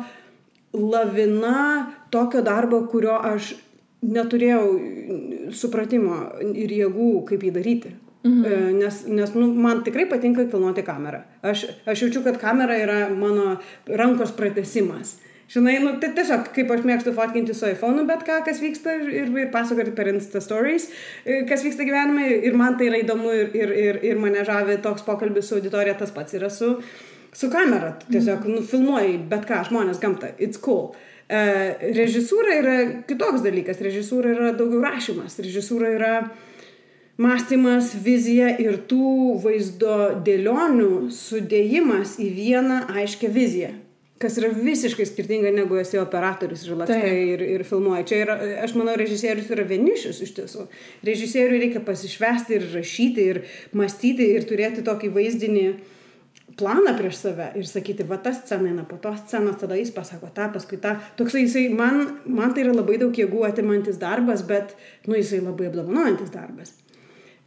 lavina 0.75 1.93
tokio 2.11 2.43
darbo, 2.43 2.85
kurio 2.91 3.15
aš 3.23 3.55
neturėjau 4.05 4.65
supratimo 5.55 6.19
ir 6.53 6.73
jėgų, 6.83 7.11
kaip 7.31 7.45
jį 7.47 7.53
daryti. 7.55 7.93
Mhm. 8.25 8.45
E, 8.45 8.59
nes, 8.79 9.03
nes 9.13 9.35
nu, 9.37 9.51
man 9.53 9.83
tikrai 9.85 10.07
patinka 10.09 10.47
filmuoti 10.49 10.85
kamerą. 10.85 11.21
Aš, 11.45 11.67
aš 11.85 12.07
jaučiu, 12.07 12.25
kad 12.25 12.41
kamera 12.41 12.77
yra 12.81 12.99
mano 13.13 13.59
rankos 13.87 14.33
pratesimas. 14.37 15.19
Žinai, 15.53 15.75
nu, 15.85 15.91
tai 16.01 16.09
tiesiog, 16.17 16.47
kaip 16.57 16.71
aš 16.73 16.87
mėgstu 16.89 17.13
fotkinti 17.15 17.53
su 17.55 17.69
iPhone, 17.69 18.07
bet 18.09 18.25
ką, 18.25 18.39
kas 18.47 18.63
vyksta 18.65 18.95
ir, 18.97 19.29
ir 19.29 19.51
pasakoti 19.53 19.93
per 19.93 20.09
Insta 20.09 20.41
Stories, 20.41 20.89
e, 21.21 21.43
kas 21.49 21.67
vyksta 21.67 21.85
gyvenime 21.85 22.31
ir 22.49 22.57
man 22.57 22.79
tai 22.81 22.89
yra 22.89 23.03
įdomu 23.05 23.35
ir, 23.37 23.51
ir, 23.53 23.75
ir, 23.83 24.01
ir 24.09 24.23
mane 24.23 24.41
žavi 24.49 24.79
toks 24.83 25.05
pokalbis 25.05 25.51
su 25.51 25.59
auditorija, 25.59 25.99
tas 26.01 26.17
pats 26.17 26.41
yra 26.41 26.49
su, 26.49 26.79
uh, 26.79 27.14
su 27.35 27.51
kamera, 27.51 27.99
tiesiog 28.11 28.47
mm. 28.47 28.55
nufilmuoji 28.59 29.19
bet 29.31 29.47
ką, 29.49 29.65
žmonės, 29.69 30.01
gamta, 30.03 30.31
it's 30.39 30.61
cool. 30.63 30.93
E, 31.29 31.41
režisūra 31.97 32.59
yra 32.61 32.75
kitoks 33.09 33.45
dalykas, 33.45 33.81
režisūra 33.83 34.35
yra 34.35 34.51
daugiau 34.57 34.83
rašymas, 34.85 35.39
režisūra 35.43 35.95
yra 35.97 36.13
mąstymas, 37.21 37.95
vizija 38.05 38.53
ir 38.61 38.79
tų 38.91 39.39
vaizdo 39.43 39.97
dėlionių 40.27 41.09
sudėjimas 41.15 42.19
į 42.23 42.29
vieną 42.39 42.85
aiškę 42.95 43.33
viziją 43.33 43.75
kas 44.25 44.39
yra 44.41 44.49
visiškai 44.55 45.05
skirtinga 45.05 45.51
negu 45.53 45.77
esi 45.77 45.99
operatorius 46.01 46.63
ir 46.65 46.79
lakstai 46.79 47.17
ir, 47.35 47.43
ir 47.45 47.65
filmuoji. 47.67 48.07
Čia 48.09 48.21
yra, 48.23 48.37
aš 48.65 48.73
manau, 48.79 48.95
režisierius 48.97 49.51
yra 49.53 49.67
vienišius 49.69 50.23
iš 50.25 50.31
tiesų. 50.39 50.65
Režisieriui 51.05 51.59
reikia 51.61 51.83
pasišvesti 51.85 52.57
ir 52.57 52.65
rašyti 52.73 53.27
ir 53.35 53.41
mąstyti 53.77 54.31
ir 54.39 54.47
turėti 54.49 54.87
tokį 54.87 55.11
vaizdinį 55.19 55.67
uh, 55.73 55.83
planą 56.59 56.95
prieš 56.99 57.19
save 57.23 57.51
ir 57.59 57.67
sakyti, 57.69 58.07
va 58.09 58.19
ta 58.23 58.33
scena 58.37 58.71
eina 58.71 58.85
po 58.89 58.99
tos 59.03 59.23
scenos, 59.25 59.59
tada 59.61 59.79
jis 59.79 59.93
pasako 59.95 60.31
tą, 60.35 60.51
paskui 60.55 60.79
tą. 60.83 60.97
Toksai 61.19 61.45
jisai, 61.47 61.67
man, 61.75 62.19
man 62.27 62.55
tai 62.55 62.67
yra 62.67 62.75
labai 62.77 62.99
daug 63.03 63.15
jėgų 63.15 63.45
atimantis 63.49 63.99
darbas, 64.03 64.45
bet, 64.47 64.77
nu, 65.09 65.19
jisai 65.19 65.43
labai 65.45 65.71
apdovanojantis 65.71 66.33
darbas. 66.35 66.75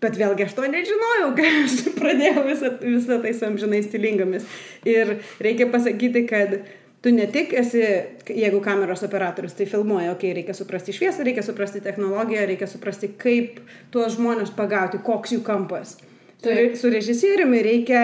Bet 0.04 0.18
vėlgi 0.20 0.46
aš 0.46 0.58
to 0.58 0.66
nežinojau, 0.70 1.30
kai 1.38 1.54
aš 1.64 1.78
pradėjau 1.98 2.44
visą, 2.50 2.74
visą 2.84 3.22
tai 3.24 3.32
su 3.38 3.48
amžinai 3.48 3.82
stilingomis. 3.86 4.50
Ir 4.86 5.18
reikia 5.44 5.70
pasakyti, 5.74 6.28
kad 6.30 6.60
tu 7.02 7.14
ne 7.14 7.26
tik 7.32 7.54
esi, 7.58 7.82
jeigu 8.28 8.60
kameros 8.66 9.06
operatorius 9.08 9.56
tai 9.58 9.70
filmuoja, 9.70 10.12
okei, 10.14 10.32
okay, 10.32 10.38
reikia 10.42 10.58
suprasti 10.58 10.96
šviesą, 10.96 11.26
reikia 11.26 11.46
suprasti 11.46 11.82
technologiją, 11.86 12.46
reikia 12.50 12.70
suprasti, 12.70 13.14
kaip 13.22 13.62
tuos 13.94 14.18
žmonės 14.18 14.54
pagauti, 14.58 15.02
koks 15.06 15.38
jų 15.38 15.42
kampas. 15.48 15.98
Su, 16.38 16.54
su 16.78 16.90
režisieriumi 16.94 17.64
reikia 17.66 18.02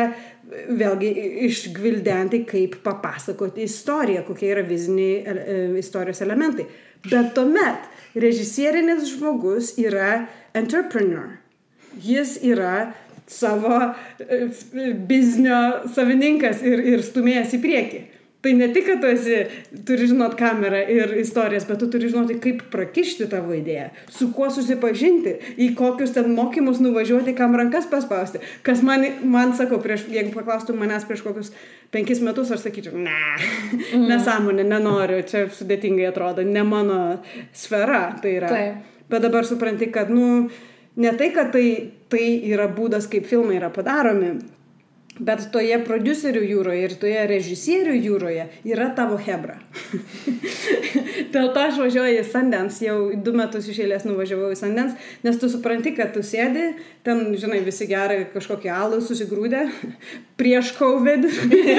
vėlgi 0.80 1.12
išgvildenti, 1.48 2.44
kaip 2.50 2.80
papasakoti 2.86 3.66
istoriją, 3.68 4.24
kokie 4.28 4.52
yra 4.54 4.64
viziniai 4.68 5.22
e, 5.24 5.60
istorijos 5.82 6.22
elementai. 6.26 6.68
Bet 7.04 7.34
tuomet 7.36 7.90
režisierinis 8.16 9.10
žmogus 9.12 9.74
yra 9.82 10.26
entrepreneur. 10.56 11.34
Jis 12.04 12.38
yra 12.46 12.94
savo 13.28 13.80
e, 14.20 14.48
biznio 15.10 15.60
savininkas 15.96 16.64
ir, 16.66 16.82
ir 16.94 17.06
stumėjęs 17.06 17.58
į 17.58 17.62
priekį. 17.64 18.02
Tai 18.44 18.52
ne 18.54 18.68
tik, 18.76 18.84
kad 18.90 19.00
tu 19.00 19.08
esi, 19.08 19.38
turi 19.88 20.04
žinot 20.10 20.34
kamerą 20.36 20.82
ir 20.92 21.14
istorijas, 21.22 21.64
bet 21.64 21.80
tu 21.80 21.88
turi 21.94 22.10
žinoti, 22.12 22.36
kaip 22.44 22.66
prakišti 22.74 23.30
tavo 23.32 23.54
idėją, 23.56 23.86
su 24.12 24.28
kuo 24.36 24.50
susipažinti, 24.52 25.38
į 25.64 25.70
kokius 25.80 26.12
ten 26.12 26.28
mokymus 26.36 26.82
nuvažiuoti, 26.84 27.32
kam 27.38 27.56
rankas 27.56 27.88
paspausti. 27.88 28.42
Kas 28.68 28.82
man, 28.84 29.06
man 29.24 29.56
sakau, 29.56 29.80
prieš, 29.84 30.10
jeigu 30.12 30.34
paklaustum 30.36 30.76
manęs 30.84 31.08
prieš 31.08 31.24
kokius 31.24 31.54
penkis 31.94 32.20
metus, 32.26 32.52
aš 32.52 32.66
sakyčiau, 32.66 33.00
ne, 33.00 33.16
mm. 33.78 34.04
nesąmonė, 34.12 34.66
nenoriu, 34.68 35.22
čia 35.30 35.46
sudėtingai 35.48 36.10
atrodo, 36.10 36.44
ne 36.44 36.66
mano 36.68 37.00
sfera 37.56 38.10
tai 38.20 38.36
yra. 38.42 38.52
Taip. 38.52 38.92
Bet 39.14 39.24
dabar 39.24 39.48
supranti, 39.48 39.88
kad, 39.94 40.12
nu, 40.12 40.50
ne 41.00 41.16
tai, 41.16 41.32
kad 41.32 41.56
tai, 41.56 41.70
tai 42.12 42.28
yra 42.52 42.68
būdas, 42.76 43.08
kaip 43.08 43.24
filmai 43.32 43.56
yra 43.62 43.72
padaromi, 43.72 44.34
Bet 45.22 45.44
toje 45.54 45.76
producerių 45.86 46.42
jūroje 46.42 46.86
ir 46.88 46.94
toje 46.98 47.20
režisierių 47.30 47.94
jūroje 48.02 48.48
yra 48.66 48.88
tavo 48.98 49.20
hebra. 49.22 49.60
Dėl 51.34 51.52
to 51.54 51.62
aš 51.62 51.78
važiuoju 51.84 52.24
į 52.24 52.24
Sundance, 52.26 52.82
jau 52.82 52.96
du 53.14 53.36
metus 53.38 53.68
iš 53.70 53.84
eilės 53.86 54.08
nuvažiavau 54.10 54.50
į 54.56 54.58
Sundance, 54.58 54.98
nes 55.22 55.38
tu 55.38 55.52
supranti, 55.54 55.94
kad 55.94 56.16
tu 56.16 56.26
sėdi, 56.26 56.72
ten, 57.06 57.28
žinai, 57.38 57.62
visi 57.62 57.86
gerai 57.90 58.24
kažkokį 58.34 58.74
alų 58.74 59.04
susigrūdę, 59.06 59.64
prieš 60.42 60.74
COVID 60.80 61.30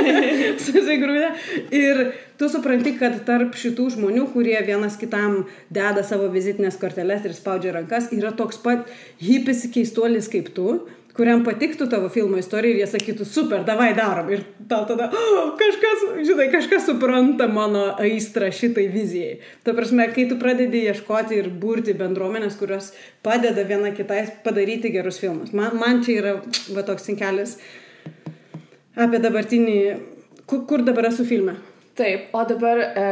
susigrūdę 0.69 1.35
ir 1.75 2.05
tu 2.39 2.47
supranti, 2.51 2.95
kad 3.03 3.19
tarp 3.27 3.59
šitų 3.59 3.91
žmonių, 3.97 4.29
kurie 4.31 4.61
vienas 4.63 4.95
kitam 5.01 5.43
deda 5.75 6.07
savo 6.07 6.31
vizitinės 6.31 6.79
korteles 6.79 7.27
ir 7.27 7.35
spaudžia 7.35 7.75
rankas, 7.81 8.13
yra 8.15 8.31
toks 8.31 8.63
pat 8.63 8.87
hipis 9.19 9.67
keistuolis 9.75 10.31
kaip 10.31 10.55
tu, 10.55 10.85
kuriam 11.15 11.45
patiktų 11.47 11.87
tavo 11.91 12.09
filmo 12.13 12.39
istorija 12.41 12.75
ir 12.75 12.81
jie 12.83 12.89
sakytų, 12.91 13.27
super, 13.29 13.63
davai 13.67 13.93
darom. 13.97 14.31
Ir 14.35 14.43
tau 14.71 14.83
tada, 14.89 15.07
oh, 15.15 15.53
kažkas, 15.61 16.03
žinai, 16.27 16.49
kažkas 16.53 16.89
supranta 16.89 17.47
mano 17.51 17.87
aistrą 18.03 18.51
šitai 18.55 18.89
vizijai. 18.93 19.39
Ta 19.67 19.77
prasme, 19.77 20.09
kai 20.15 20.27
tu 20.31 20.39
pradedi 20.41 20.83
ieškoti 20.89 21.39
ir 21.39 21.53
būrti 21.63 21.95
bendruomenės, 21.99 22.59
kurios 22.59 22.91
padeda 23.27 23.67
viena 23.69 23.95
kitai 23.95 24.25
padaryti 24.45 24.93
gerus 24.95 25.21
filmus. 25.23 25.55
Man, 25.55 25.79
man 25.79 26.03
čia 26.07 26.19
yra 26.19 26.35
va 26.75 26.87
toks 26.87 27.07
sinkelis 27.07 27.59
apie 28.99 29.23
dabartinį, 29.23 29.79
kur, 30.51 30.67
kur 30.71 30.83
dabar 30.87 31.13
esu 31.13 31.27
filme. 31.29 31.57
Taip, 31.99 32.33
o 32.35 32.43
dabar 32.47 32.81
e, 32.83 33.11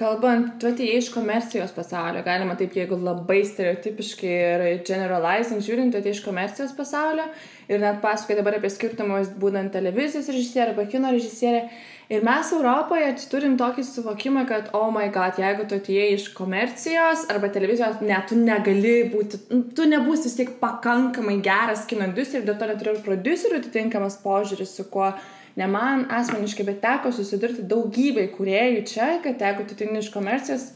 kalbant, 0.00 0.54
tu 0.60 0.70
atėjai 0.70 0.98
iš 1.02 1.12
komercijos 1.14 1.72
pasaulio, 1.76 2.24
galima 2.26 2.56
taip, 2.58 2.74
jeigu 2.76 2.98
labai 2.98 3.42
stereotipiškai 3.46 4.34
ir 4.34 4.66
generalizing 4.88 5.62
žiūrint, 5.64 5.92
tu 5.92 6.00
atėjai 6.00 6.16
iš 6.16 6.24
komercijos 6.24 6.74
pasaulio 6.78 7.28
ir 7.70 7.80
net 7.82 8.00
pasakoji 8.02 8.40
dabar 8.40 8.56
apie 8.58 8.72
skirtumus 8.72 9.30
būtent 9.40 9.72
televizijos 9.76 10.30
režisierė 10.32 10.72
arba 10.72 10.86
kino 10.90 11.12
režisierė. 11.14 11.66
Ir 12.10 12.24
mes 12.26 12.48
Europoje 12.50 13.06
turim 13.30 13.52
tokį 13.58 13.84
suvokimą, 13.86 14.42
kad, 14.48 14.72
oh 14.74 14.88
my 14.90 15.04
god, 15.14 15.36
jeigu 15.38 15.68
tu 15.70 15.76
atėjai 15.78 16.08
iš 16.16 16.24
komercijos 16.34 17.28
arba 17.30 17.52
televizijos, 17.54 18.00
ne, 18.02 18.16
tu 18.26 18.38
negali 18.38 18.96
būti, 19.12 19.38
tu 19.78 19.86
nebūsi 19.86 20.26
vis 20.26 20.34
tiek 20.40 20.50
pakankamai 20.58 21.36
geras 21.44 21.84
kino 21.90 22.08
industrijai 22.08 22.48
dėl 22.48 22.58
to 22.58 22.70
neturi 22.72 22.96
ir 22.96 23.04
producerių 23.06 23.60
atitinkamas 23.60 24.18
požiūris, 24.24 24.74
su 24.80 24.88
kuo 24.90 25.12
ne 25.56 25.66
man 25.70 26.06
asmeniškai, 26.12 26.66
bet 26.66 26.82
teko 26.84 27.12
susidurti 27.14 27.64
daugybai 27.66 28.28
kuriejų 28.34 28.84
čia, 28.88 29.08
kad 29.24 29.40
jeigu 29.42 29.66
tu 29.66 29.76
ateini 29.76 30.02
iš 30.02 30.10
komercijos, 30.14 30.66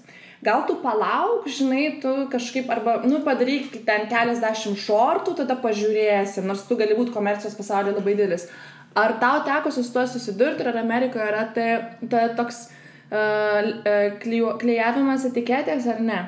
gal 0.45 0.65
tu 0.69 0.77
palauk, 0.83 1.47
žinai, 1.49 2.01
tu 2.03 2.13
kažkaip 2.33 2.71
arba, 2.73 2.99
nu, 3.09 3.23
padaryk 3.27 3.81
ten 3.87 4.07
keliasdešimt 4.11 4.81
šortų, 4.83 5.39
tada 5.41 5.57
pažiūrėsi, 5.63 6.45
nors 6.45 6.67
tu 6.69 6.79
gali 6.81 6.97
būti 6.99 7.15
komercijos 7.15 7.57
pasaulyje 7.59 7.97
labai 7.99 8.17
didelis. 8.19 8.49
Ar 8.95 9.17
tau 9.19 9.43
teko 9.47 9.73
su 9.75 9.83
tuo 9.91 10.05
susidurti, 10.07 10.63
ar 10.63 10.79
Amerikoje 10.79 11.27
yra 11.27 11.47
tai, 11.55 11.71
tai 12.11 12.29
toks 12.39 12.69
uh, 13.11 13.73
uh, 13.83 14.55
klyjavimas 14.61 15.27
etiketės 15.31 15.89
ar 15.91 16.03
ne? 16.05 16.21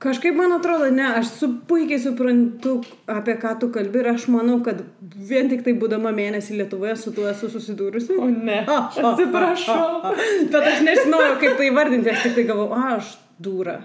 Kažkaip 0.00 0.32
man 0.36 0.52
atrodo, 0.56 0.86
ne, 0.96 1.04
aš 1.18 1.28
su, 1.28 1.46
puikiai 1.68 2.00
suprantu, 2.00 2.78
apie 3.10 3.34
ką 3.42 3.50
tu 3.60 3.68
kalbi 3.72 4.00
ir 4.00 4.06
aš 4.14 4.30
manau, 4.32 4.56
kad 4.64 4.80
vien 5.28 5.50
tik 5.50 5.60
tai 5.66 5.74
būdama 5.76 6.08
mėnesį 6.16 6.56
Lietuvoje 6.56 6.94
su 6.96 7.12
tuo 7.12 7.26
esu 7.28 7.50
susidūrusi. 7.52 8.16
O 8.16 8.30
ne, 8.32 8.62
atsiprašau. 9.10 10.14
Bet 10.54 10.68
aš 10.72 10.80
nežinojau, 10.86 11.34
kaip 11.42 11.60
tai 11.60 11.68
vardinti, 11.76 12.14
aš 12.14 12.24
tik 12.24 12.38
tai 12.38 12.46
galvoju, 12.48 12.80
aš 12.96 13.12
dūra. 13.44 13.76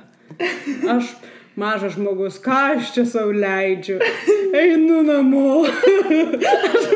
Aš 0.95 1.11
mažas 1.59 1.95
žmogus, 1.95 2.37
ką 2.43 2.59
aš 2.75 2.91
čia 2.95 3.05
savo 3.09 3.33
leidžiu, 3.35 3.97
einu 4.55 5.01
namo. 5.07 5.63
aš 5.65 6.87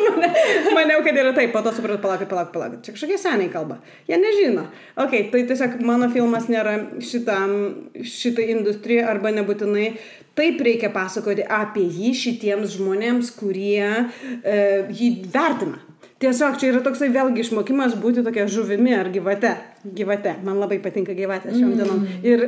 maniau, 0.78 1.02
kad 1.06 1.18
yra 1.18 1.34
taip, 1.36 1.54
po 1.56 1.64
to 1.66 1.74
supratau, 1.76 2.02
palauk, 2.04 2.28
palauk, 2.30 2.54
palauk, 2.54 2.80
čia 2.86 2.96
kažkokie 2.96 3.20
seniai 3.22 3.52
kalba. 3.54 3.80
Jie 4.10 4.20
nežino. 4.20 4.68
Ok, 5.00 5.18
tai 5.34 5.46
tiesiog 5.50 5.80
mano 5.88 6.12
filmas 6.14 6.50
nėra 6.52 6.78
šitam, 7.04 7.56
šitai 8.00 8.50
industrijai 8.58 9.08
arba 9.10 9.34
nebūtinai 9.36 9.92
taip 10.40 10.62
reikia 10.64 10.92
pasakoti 10.94 11.44
apie 11.44 11.84
jį 11.84 12.14
šitiems 12.16 12.78
žmonėms, 12.78 13.34
kurie 13.40 13.84
e, 13.84 14.60
jį 14.88 15.10
vertina. 15.34 15.82
Tiesiog 16.20 16.58
čia 16.60 16.74
yra 16.74 16.82
toksai 16.84 17.08
vėlgi 17.16 17.46
išmokimas 17.46 17.94
būti 18.00 18.26
tokia 18.26 18.44
žuvimi 18.52 18.92
ar 18.92 19.08
gyvate. 19.12 19.54
Gyvate. 19.96 20.34
Man 20.44 20.60
labai 20.60 20.82
patinka 20.84 21.16
gyvatė 21.16 21.54
šiom 21.56 21.78
dienom. 21.80 22.02
Mm. 22.04 22.26
Ir, 22.28 22.42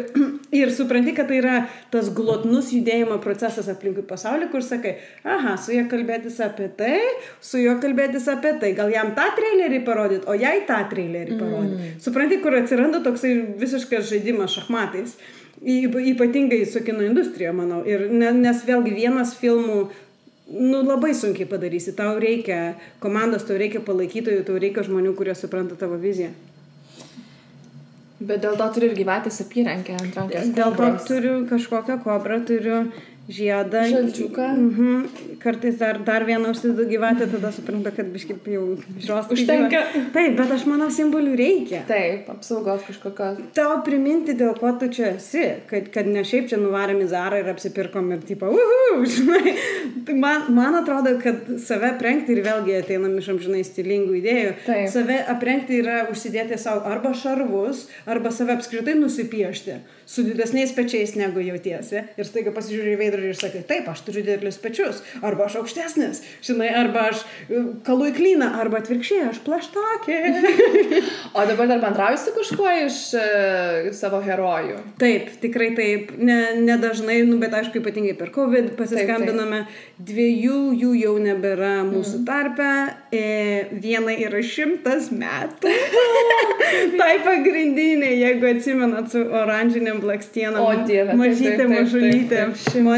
ir 0.51 0.71
supranti, 0.75 1.13
kad 1.15 1.29
tai 1.31 1.39
yra 1.39 1.55
tas 1.93 2.09
glotnus 2.13 2.71
judėjimo 2.75 3.17
procesas 3.23 3.69
aplinkui 3.71 4.03
pasaulį, 4.07 4.49
kur 4.51 4.63
sakai, 4.65 4.97
aha, 5.23 5.55
su 5.61 5.73
juo 5.75 5.85
kalbėtis 5.91 6.39
apie 6.43 6.67
tai, 6.77 6.99
su 7.43 7.61
juo 7.61 7.77
kalbėtis 7.83 8.27
apie 8.31 8.53
tai. 8.61 8.73
Gal 8.77 8.91
jam 8.93 9.13
tą 9.17 9.29
trailerį 9.37 9.81
parodyti, 9.87 10.27
o 10.27 10.35
jai 10.37 10.59
tą 10.67 10.81
trailerį 10.91 11.39
parodyti. 11.39 11.79
Mm. 11.79 11.97
Supranti, 12.03 12.41
kur 12.43 12.57
atsiranda 12.59 13.03
toksai 13.05 13.33
visiškas 13.61 14.09
žaidimas 14.11 14.57
šachmatais. 14.57 15.15
Ypatingai 15.61 16.63
su 16.65 16.81
kino 16.81 17.03
industrija, 17.05 17.51
manau. 17.53 17.83
Ir 17.85 18.07
nes 18.11 18.63
vėlgi 18.65 18.95
vienas 18.95 19.35
filmų 19.37 19.83
nu, 20.51 20.81
labai 20.83 21.13
sunkiai 21.15 21.47
padarysi. 21.47 21.93
Tau 21.95 22.17
reikia 22.19 22.75
komandos, 23.03 23.45
tau 23.47 23.59
reikia 23.61 23.83
palaikytojų, 23.85 24.45
tau 24.47 24.57
reikia 24.59 24.83
žmonių, 24.87 25.13
kurie 25.17 25.35
supranta 25.37 25.77
tavo 25.79 25.99
viziją. 26.01 26.33
Bet 28.21 28.43
dėl 28.43 28.57
to 28.59 28.67
turiu 28.75 28.91
ir 28.91 28.97
gyvatės 28.99 29.41
apyrankę 29.41 29.95
ant 29.97 30.17
rankos. 30.19 30.51
Dėl 30.57 30.75
to 30.77 30.89
turiu 31.07 31.37
kažkokią 31.49 31.97
kobrą, 32.03 32.37
turiu 32.45 32.83
žiedą. 33.29 33.83
Žalčiuką. 33.89 34.47
Mhm. 34.57 35.07
Kartais 35.39 35.77
dar, 35.77 36.03
dar 36.03 36.25
vieną 36.25 36.51
užsidedu 36.51 36.85
gyvatę, 36.89 37.27
tada 37.27 37.51
suprantu, 37.51 37.91
kad 37.95 38.05
biškip 38.13 38.47
jau 38.47 38.77
žos. 38.99 39.29
Užtenka. 39.31 39.81
Taip, 40.13 40.35
bet 40.37 40.51
aš 40.51 40.65
manau, 40.69 40.89
simbolių 40.93 41.33
reikia. 41.37 41.83
Taip, 41.89 42.29
apsaugos 42.29 42.83
kažkokios. 42.87 43.39
Tau 43.57 43.79
priminti, 43.85 44.35
dėl 44.37 44.53
ko 44.59 44.73
tu 44.79 44.89
čia 44.93 45.15
esi, 45.15 45.45
kad, 45.69 45.89
kad 45.93 46.09
ne 46.09 46.23
šiaip 46.27 46.49
čia 46.51 46.59
nuvarėm 46.61 47.01
į 47.05 47.09
Zarą 47.13 47.41
ir 47.41 47.49
apsipirkom 47.53 48.11
ir 48.15 48.25
tipo, 48.27 48.51
uhu, 48.51 49.05
žinai. 49.15 49.55
Tai 50.05 50.17
man, 50.17 50.45
man 50.53 50.77
atrodo, 50.81 51.15
kad 51.23 51.49
save 51.61 51.93
aprengti 51.95 52.35
ir 52.35 52.43
vėlgi 52.45 52.77
ateinam 52.81 53.17
iš 53.21 53.31
amžinai 53.35 53.63
stilingų 53.65 54.19
idėjų. 54.21 54.53
Taip. 54.67 54.91
Save 54.93 55.21
aprengti 55.31 55.81
yra 55.81 56.03
užsidėti 56.11 56.59
savo 56.61 56.85
arba 56.89 57.15
šarvus, 57.17 57.87
arba 58.05 58.33
save 58.35 58.57
apskritai 58.57 58.97
nusipiešti 58.99 59.79
su 60.11 60.23
didesniais 60.27 60.73
pečiais 60.75 61.13
negu 61.15 61.39
jautiesi. 61.45 62.01
Ir 62.19 62.27
staiga 62.27 62.51
pasižiūrėjai 62.55 62.97
veidrodį 63.11 63.31
ir 63.31 63.39
sakai, 63.39 63.61
taip, 63.67 63.89
aš 63.91 64.03
turiu 64.07 64.23
didelius 64.25 64.59
pečius, 64.61 65.01
arba 65.21 65.47
aš 65.47 65.59
aukštesnis, 65.61 66.21
žinai, 66.45 66.69
arba 66.81 67.07
aš 67.11 67.23
e, 67.47 67.61
kalu 67.85 68.09
į 68.11 68.15
klyną, 68.17 68.49
arba 68.61 68.81
atvirkščiai, 68.81 69.27
aš 69.29 69.41
plaštakė. 69.45 70.19
o 71.37 71.45
dabar 71.49 71.69
dar 71.71 71.83
bendrauji 71.83 72.21
su 72.21 72.35
kažkuo 72.35 72.71
iš 72.85 72.99
uh, 73.19 73.89
savo 73.97 74.21
herojų? 74.23 74.79
Taip, 75.01 75.29
tikrai 75.43 75.71
taip, 75.77 76.13
nedažnai, 76.17 77.21
ne, 77.21 77.29
nu, 77.31 77.39
bet 77.41 77.55
aišku, 77.57 77.81
ypatingai 77.81 78.15
per 78.19 78.31
COVID 78.35 78.73
pasiskambiname, 78.79 79.63
taip, 79.65 79.81
taip. 79.81 80.07
dviejų 80.11 80.59
jų 80.81 80.93
jau 81.01 81.15
nebėra 81.21 81.73
mūsų 81.87 82.21
mm. 82.21 82.25
tarpe, 82.27 82.69
e, 83.13 83.23
viena 83.83 84.15
yra 84.15 84.41
šimtas 84.45 85.11
metų. 85.13 85.71
tai 86.99 87.11
pagrindinė, 87.25 88.11
jeigu 88.21 88.49
atsimenat 88.51 89.11
su 89.13 89.23
oranžiniam 89.41 90.01
blakstieną. 90.03 90.61
O 90.61 90.85
dieve. 90.87 91.15
Mažytė, 91.19 91.67
mažulytė 91.69 92.45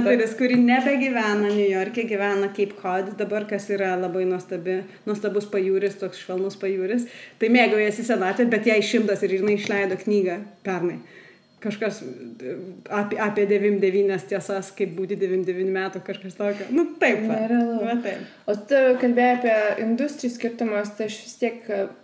moteris, 0.03 0.35
kuri 0.39 0.59
nebegyvena 0.59 1.47
New 1.47 1.69
York'e, 1.69 2.05
gyvena 2.09 2.51
Cape 2.53 2.77
Cod, 2.81 3.13
dabar 3.19 3.47
kas 3.49 3.69
yra 3.73 3.95
labai 3.99 4.27
nuostabi, 4.29 4.81
nuostabus 5.07 5.49
pajūris, 5.53 5.97
toks 6.01 6.21
švelnus 6.25 6.59
pajūris. 6.61 7.07
Tai 7.41 7.51
mėgaujasi 7.55 8.07
senatvė, 8.11 8.49
bet 8.53 8.71
jai 8.71 8.79
šimtas 8.83 9.25
ir 9.25 9.39
jinai 9.39 9.57
išleido 9.59 9.99
knygą 10.05 10.39
pernai 10.67 11.01
kažkas 11.63 12.03
apie, 12.89 13.17
apie 13.19 13.45
99 13.47 14.27
tiesas, 14.31 14.71
kaip 14.75 14.93
būti 14.97 15.17
99 15.19 15.71
metų, 15.73 16.01
kažkas 16.05 16.35
tokio. 16.37 16.67
Nu, 16.75 16.85
taip. 16.99 17.23
Va, 17.29 17.95
taip. 18.03 18.25
O 18.49 18.55
tu 18.69 18.81
kalbėjai 19.01 19.37
apie 19.37 19.55
industrijų 19.85 20.33
skirtumus, 20.35 20.93
tai 20.97 21.07
aš 21.11 21.19
vis 21.23 21.37
tiek 21.41 21.61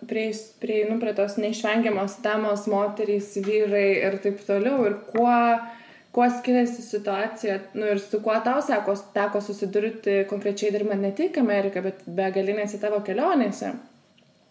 prieinu 0.09 0.55
prie, 0.61 1.01
prie 1.03 1.15
tos 1.17 1.37
neišvengiamos 1.41 2.19
temos 2.23 2.67
moterys, 2.71 3.33
vyrai 3.45 3.89
ir 4.07 4.19
taip 4.23 4.39
toliau. 4.47 4.85
Ir 4.87 4.99
kuo, 5.11 5.35
kuo 6.11 6.25
skiriasi 6.29 6.81
situacija, 6.81 7.59
nu 7.77 7.85
ir 7.93 8.01
su 8.01 8.21
kuo 8.25 8.35
tau 8.45 8.61
sako, 8.65 8.95
teko 9.13 9.41
susidurti 9.45 10.23
konkrečiai 10.29 10.73
dirbant 10.73 11.01
ne 11.05 11.13
tik 11.15 11.37
Ameriką, 11.41 11.83
bet 11.85 12.03
begalinėse 12.19 12.81
tavo 12.81 13.03
kelionėse 13.05 13.73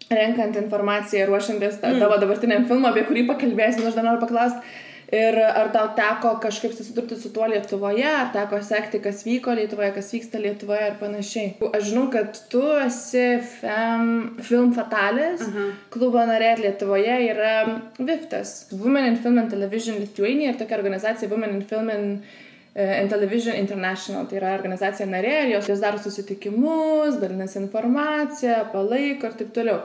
renkant 0.08 0.56
informaciją, 0.56 1.26
ruošiantis 1.28 1.80
mm. 1.82 1.98
tavo 2.00 2.16
dabartiniam 2.20 2.66
filmui, 2.68 2.88
apie 2.90 3.04
kurį 3.08 3.26
pakalbėsim, 3.28 3.88
aš 3.88 3.98
dar 3.98 4.06
noriu 4.06 4.22
paklausti, 4.22 4.62
Ir 5.08 5.38
ar 5.40 5.70
tau 5.72 5.86
teko 5.96 6.34
kažkaip 6.42 6.74
susidurti 6.76 7.16
su 7.16 7.30
tuo 7.32 7.46
Lietuvoje, 7.48 8.04
ar 8.04 8.26
teko 8.34 8.58
sekti, 8.60 8.98
kas 9.00 9.22
vyko 9.24 9.54
Lietuvoje, 9.56 9.88
kas 9.94 10.10
vyksta 10.12 10.40
Lietuvoje 10.42 10.90
ir 10.90 10.98
panašiai. 11.00 11.54
Aš 11.64 11.86
žinau, 11.86 12.10
kad 12.12 12.36
tu 12.52 12.60
esi 12.82 13.38
fem, 13.40 14.10
Film 14.44 14.74
Fatalis, 14.76 15.40
uh 15.46 15.54
-huh. 15.54 15.70
klubo 15.90 16.20
narė 16.28 16.50
Lietuvoje 16.60 17.14
yra 17.30 17.80
VIFTAS, 17.98 18.68
Women 18.72 19.06
in 19.06 19.16
Film 19.16 19.38
and 19.38 19.50
Television 19.50 19.96
Lithuania 19.96 20.50
ir 20.50 20.58
tokia 20.58 20.76
organizacija 20.76 21.30
Women 21.30 21.56
in 21.56 21.64
Film 21.64 21.88
and 21.88 22.18
uh, 22.76 23.02
in 23.02 23.08
Television 23.08 23.54
International, 23.56 24.26
tai 24.26 24.38
yra 24.38 24.52
organizacija 24.58 25.08
narė 25.08 25.46
ir 25.46 25.54
jos, 25.54 25.68
jos 25.68 25.80
daro 25.80 25.98
susitikimus, 25.98 27.16
dalinasi 27.20 27.58
informaciją, 27.58 28.66
palaiko 28.72 29.26
ir 29.26 29.32
taip 29.32 29.54
toliau. 29.54 29.80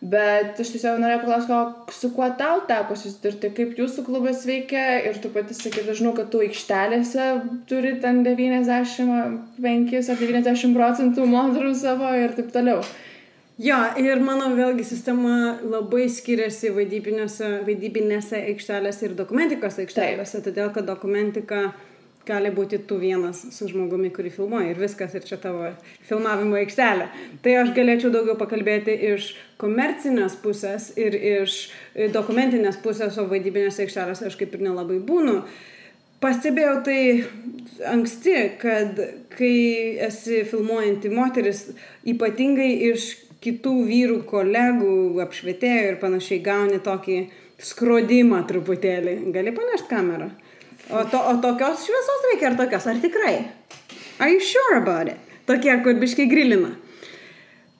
Bet 0.00 0.56
aš 0.56 0.70
tiesiog 0.72 0.96
norėjau 0.96 1.20
paklausti, 1.26 1.92
su 1.92 2.08
kuo 2.16 2.24
tau 2.40 2.62
teko 2.64 2.94
susidurti, 2.96 3.50
kaip 3.52 3.74
jūsų 3.76 4.06
klubas 4.06 4.46
veikia? 4.48 4.96
Ir 5.10 5.18
tu 5.20 5.28
pati 5.34 5.52
sakai, 5.52 5.84
žinau, 5.92 6.14
kad 6.16 6.30
tu 6.32 6.40
aikštelėse 6.40 7.26
turi 7.68 7.92
ten 8.00 8.22
95 8.24 10.00
ar 10.00 10.24
90 10.24 10.72
procentų 10.78 11.28
moterų 11.28 11.74
savo 11.76 12.14
ir 12.16 12.32
taip 12.38 12.48
toliau. 12.54 12.80
Jo, 13.60 13.76
ir 14.00 14.22
mano 14.24 14.48
vėlgi 14.56 14.86
sistema 14.88 15.58
labai 15.60 16.06
skiriasi 16.08 16.70
vaidybinėse 16.72 18.38
aikštelėse 18.40 19.04
ir 19.04 19.18
dokumentikos 19.18 19.76
aikštelėse, 19.82 20.40
todėl 20.46 20.72
kad 20.72 20.88
dokumentika 20.88 21.66
gali 22.28 22.50
būti 22.54 22.78
tu 22.86 22.98
vienas 23.00 23.40
su 23.54 23.68
žmogumi, 23.70 24.10
kurį 24.14 24.32
filmuoji 24.34 24.72
ir 24.72 24.80
viskas, 24.80 25.14
ir 25.16 25.24
čia 25.26 25.38
tavo 25.40 25.70
filmavimo 26.08 26.58
aikštelė. 26.60 27.08
Tai 27.44 27.56
aš 27.62 27.72
galėčiau 27.76 28.12
daugiau 28.14 28.36
pakalbėti 28.40 28.94
iš 29.12 29.32
komercinės 29.60 30.36
pusės 30.42 30.90
ir 31.00 31.16
iš 31.16 31.58
dokumentinės 32.14 32.80
pusės, 32.84 33.18
o 33.18 33.26
vaidybinės 33.30 33.80
aikštelės 33.84 34.24
aš 34.28 34.38
kaip 34.40 34.54
ir 34.56 34.66
nelabai 34.68 35.00
būnu. 35.04 35.40
Pastebėjau 36.20 36.74
tai 36.84 37.00
anksti, 37.88 38.36
kad 38.60 38.98
kai 39.32 39.56
esi 40.04 40.42
filmuojanti 40.44 41.08
moteris, 41.16 41.70
ypatingai 42.04 42.74
iš 42.90 43.14
kitų 43.40 43.72
vyrų 43.88 44.18
kolegų, 44.28 44.92
apšvietėjų 45.24 45.86
ir 45.94 45.96
panašiai 46.02 46.42
gauni 46.44 46.80
tokį 46.84 47.18
skrodimą 47.70 48.42
truputėlį. 48.48 49.16
Gali 49.32 49.56
panešti 49.56 49.88
kamerą. 49.88 50.28
O, 50.90 51.04
to, 51.06 51.18
o 51.18 51.36
tokios 51.42 51.86
šviesos 51.86 52.28
reikia 52.32 52.50
ar 52.50 52.56
tokios? 52.58 52.86
Ar 52.90 52.98
tikrai? 53.02 53.34
Are 54.18 54.30
you 54.30 54.40
sure 54.40 54.76
about 54.76 55.08
it? 55.08 55.18
Tokie, 55.46 55.72
kur 55.84 55.94
biškai 55.94 56.26
grilina. 56.30 56.74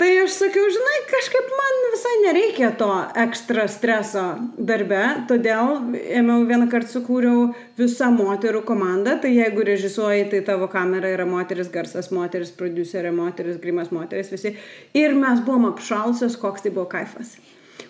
Tai 0.01 0.09
aš 0.23 0.39
sakiau, 0.39 0.65
žinai, 0.73 1.01
kažkaip 1.11 1.51
man 1.59 1.81
visai 1.93 2.13
nereikia 2.23 2.71
to 2.81 2.89
ekstra 3.21 3.67
streso 3.69 4.23
darbe, 4.57 5.03
todėl 5.29 5.75
ėmiau 6.21 6.47
vieną 6.49 6.71
kartą 6.73 6.95
sukūriau 6.95 7.51
visą 7.77 8.09
moterų 8.15 8.63
komandą, 8.65 9.19
tai 9.21 9.35
jeigu 9.35 9.67
režisuoji, 9.69 10.31
tai 10.33 10.41
tavo 10.47 10.71
kamera 10.73 11.13
yra 11.13 11.29
moteris, 11.29 11.69
garsas 11.69 12.09
moteris, 12.17 12.55
producerė 12.57 13.13
moteris, 13.13 13.61
grimas 13.61 13.93
moteris, 13.93 14.33
visi. 14.33 14.55
Ir 14.97 15.19
mes 15.21 15.45
buvom 15.45 15.69
apšalsios, 15.75 16.41
koks 16.41 16.65
tai 16.65 16.73
buvo 16.73 16.89
kaifas 16.97 17.37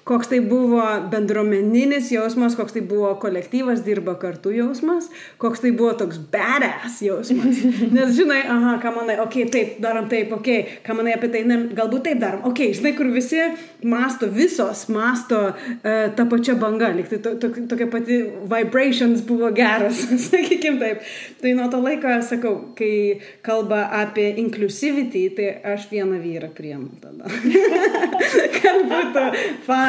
koks 0.05 0.31
tai 0.31 0.41
buvo 0.41 0.83
bendruomeninis 1.11 2.11
jausmas, 2.13 2.57
koks 2.59 2.77
tai 2.77 2.83
buvo 2.87 3.13
kolektyvas 3.23 3.83
dirba 3.87 4.15
kartu 4.21 4.53
jausmas, 4.55 5.11
koks 5.39 5.63
tai 5.65 5.73
buvo 5.77 5.93
toks 5.99 6.21
badass 6.33 7.01
jausmas. 7.05 7.63
Nes 7.95 8.15
žinai, 8.17 8.41
aha, 8.49 8.77
ką 8.83 8.95
manai, 8.97 9.19
okei, 9.23 9.45
okay, 9.47 9.53
taip, 9.53 9.81
darom 9.83 10.09
taip, 10.11 10.33
okei, 10.37 10.61
okay, 10.65 10.79
ką 10.87 10.97
manai 10.99 11.15
apie 11.17 11.31
tai, 11.33 11.45
ne, 11.49 11.61
galbūt 11.77 12.07
taip 12.09 12.23
darom, 12.23 12.45
okei, 12.51 12.71
okay, 12.71 12.79
žinai, 12.81 12.95
kur 12.99 13.11
visi 13.15 13.41
masto, 13.87 14.29
visos 14.31 14.87
masto 14.93 15.41
uh, 15.51 16.07
tą 16.17 16.27
pačią 16.31 16.57
bangą, 16.61 16.93
lyg 16.97 17.11
tai 17.11 17.21
to, 17.25 17.35
to, 17.43 17.53
tokia 17.71 17.89
pati 17.93 18.21
vibrations 18.51 19.25
buvo 19.27 19.53
geras, 19.57 20.03
sakykim 20.29 20.81
taip. 20.83 21.05
Tai 21.41 21.55
nuo 21.57 21.69
to 21.73 21.81
laiko, 21.83 22.17
sakau, 22.27 22.55
kai 22.79 23.21
kalba 23.47 23.87
apie 24.01 24.31
inclusivity, 24.43 25.27
tai 25.37 25.53
aš 25.75 25.89
vieną 25.93 26.21
vyrą 26.23 26.51
priemu 26.57 26.91
tada. 27.01 27.31
kad 28.61 28.85
būtų 28.91 29.25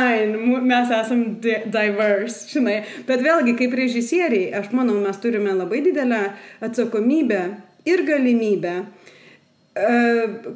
fine, 0.01 0.61
mes 0.61 0.91
esam 0.91 1.23
diverse, 1.41 2.47
žinai. 2.51 2.81
Bet 3.07 3.23
vėlgi, 3.25 3.55
kaip 3.59 3.75
režisieriai, 3.77 4.51
aš 4.61 4.71
manau, 4.75 4.97
mes 5.03 5.19
turime 5.21 5.53
labai 5.55 5.83
didelę 5.85 6.23
atsakomybę 6.65 7.41
ir 7.89 8.03
galimybę 8.07 8.73
e, 8.81 8.85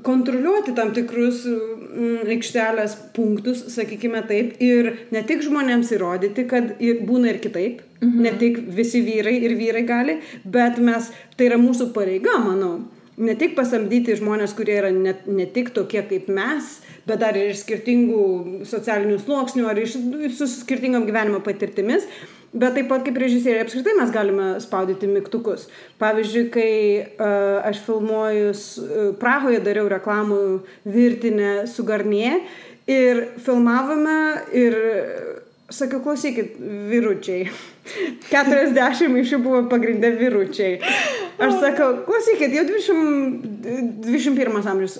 kontroliuoti 0.06 0.76
tam 0.78 0.94
tikrus 0.96 1.44
mm, 1.50 2.26
aikštelės 2.36 2.98
punktus, 3.16 3.66
sakykime 3.76 4.24
taip, 4.30 4.58
ir 4.64 4.92
ne 5.16 5.24
tik 5.28 5.46
žmonėms 5.46 5.94
įrodyti, 5.96 6.48
kad 6.50 6.76
būna 6.80 7.34
ir 7.34 7.42
kitaip, 7.44 7.82
mhm. 8.02 8.20
ne 8.26 8.36
tik 8.42 8.62
visi 8.78 9.04
vyrai 9.06 9.38
ir 9.44 9.58
vyrai 9.60 9.86
gali, 9.88 10.20
bet 10.44 10.82
mes, 10.82 11.12
tai 11.38 11.50
yra 11.52 11.62
mūsų 11.62 11.92
pareiga, 11.96 12.38
manau, 12.44 12.78
ne 13.17 13.36
tik 13.39 13.56
pasamdyti 13.58 14.15
žmonės, 14.19 14.56
kurie 14.58 14.78
yra 14.80 14.91
ne, 14.93 15.15
ne 15.28 15.45
tik 15.51 15.71
tokie 15.75 16.04
kaip 16.08 16.30
mes, 16.32 16.80
bet 17.08 17.21
dar 17.21 17.38
ir 17.38 17.54
iš 17.54 17.63
skirtingų 17.63 18.63
socialinių 18.67 19.19
sluoksnių 19.23 19.67
ar 19.69 19.80
iš, 19.82 19.97
su 20.36 20.49
skirtingom 20.51 21.08
gyvenimo 21.08 21.41
patirtimis. 21.45 22.08
Bet 22.56 22.78
taip 22.78 22.88
pat 22.88 23.04
kaip 23.04 23.17
režisieriai 23.19 23.65
apskritai 23.65 23.97
mes 23.97 24.12
galime 24.15 24.45
spaudyti 24.63 25.10
mygtukus. 25.12 25.65
Pavyzdžiui, 25.99 26.43
kai 26.54 26.75
uh, 27.04 27.65
aš 27.67 27.82
filmuojus 27.84 28.62
uh, 28.80 29.10
Prahoje 29.19 29.60
dariau 29.63 29.89
reklamų 29.91 30.39
virtinę 30.88 31.65
su 31.67 31.84
Garnie 31.84 32.38
ir 32.88 33.25
filmavome 33.43 34.19
ir 34.56 34.80
sakiau, 35.67 35.99
klausykit, 36.06 36.56
vyručiai. 36.91 37.49
40 38.32 39.19
iš 39.21 39.36
jų 39.36 39.39
buvo 39.43 39.62
pagrindę 39.69 40.10
vyručiai. 40.17 40.80
Aš 41.36 41.58
sakau, 41.62 41.91
klausykit, 42.08 42.54
jau 42.56 42.63
20, 42.67 43.45
21 44.06 44.69
amžius. 44.71 44.98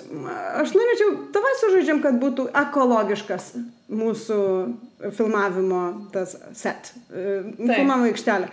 Aš 0.60 0.74
norėčiau, 0.76 1.16
tavai 1.34 1.54
sužaidžiam, 1.62 2.02
kad 2.04 2.20
būtų 2.22 2.50
ekologiškas 2.62 3.54
mūsų 3.96 4.38
filmavimo 5.16 5.82
tas 6.14 6.36
set, 6.56 6.92
e, 7.10 7.42
filmavimo 7.56 8.10
aikštelė. 8.10 8.50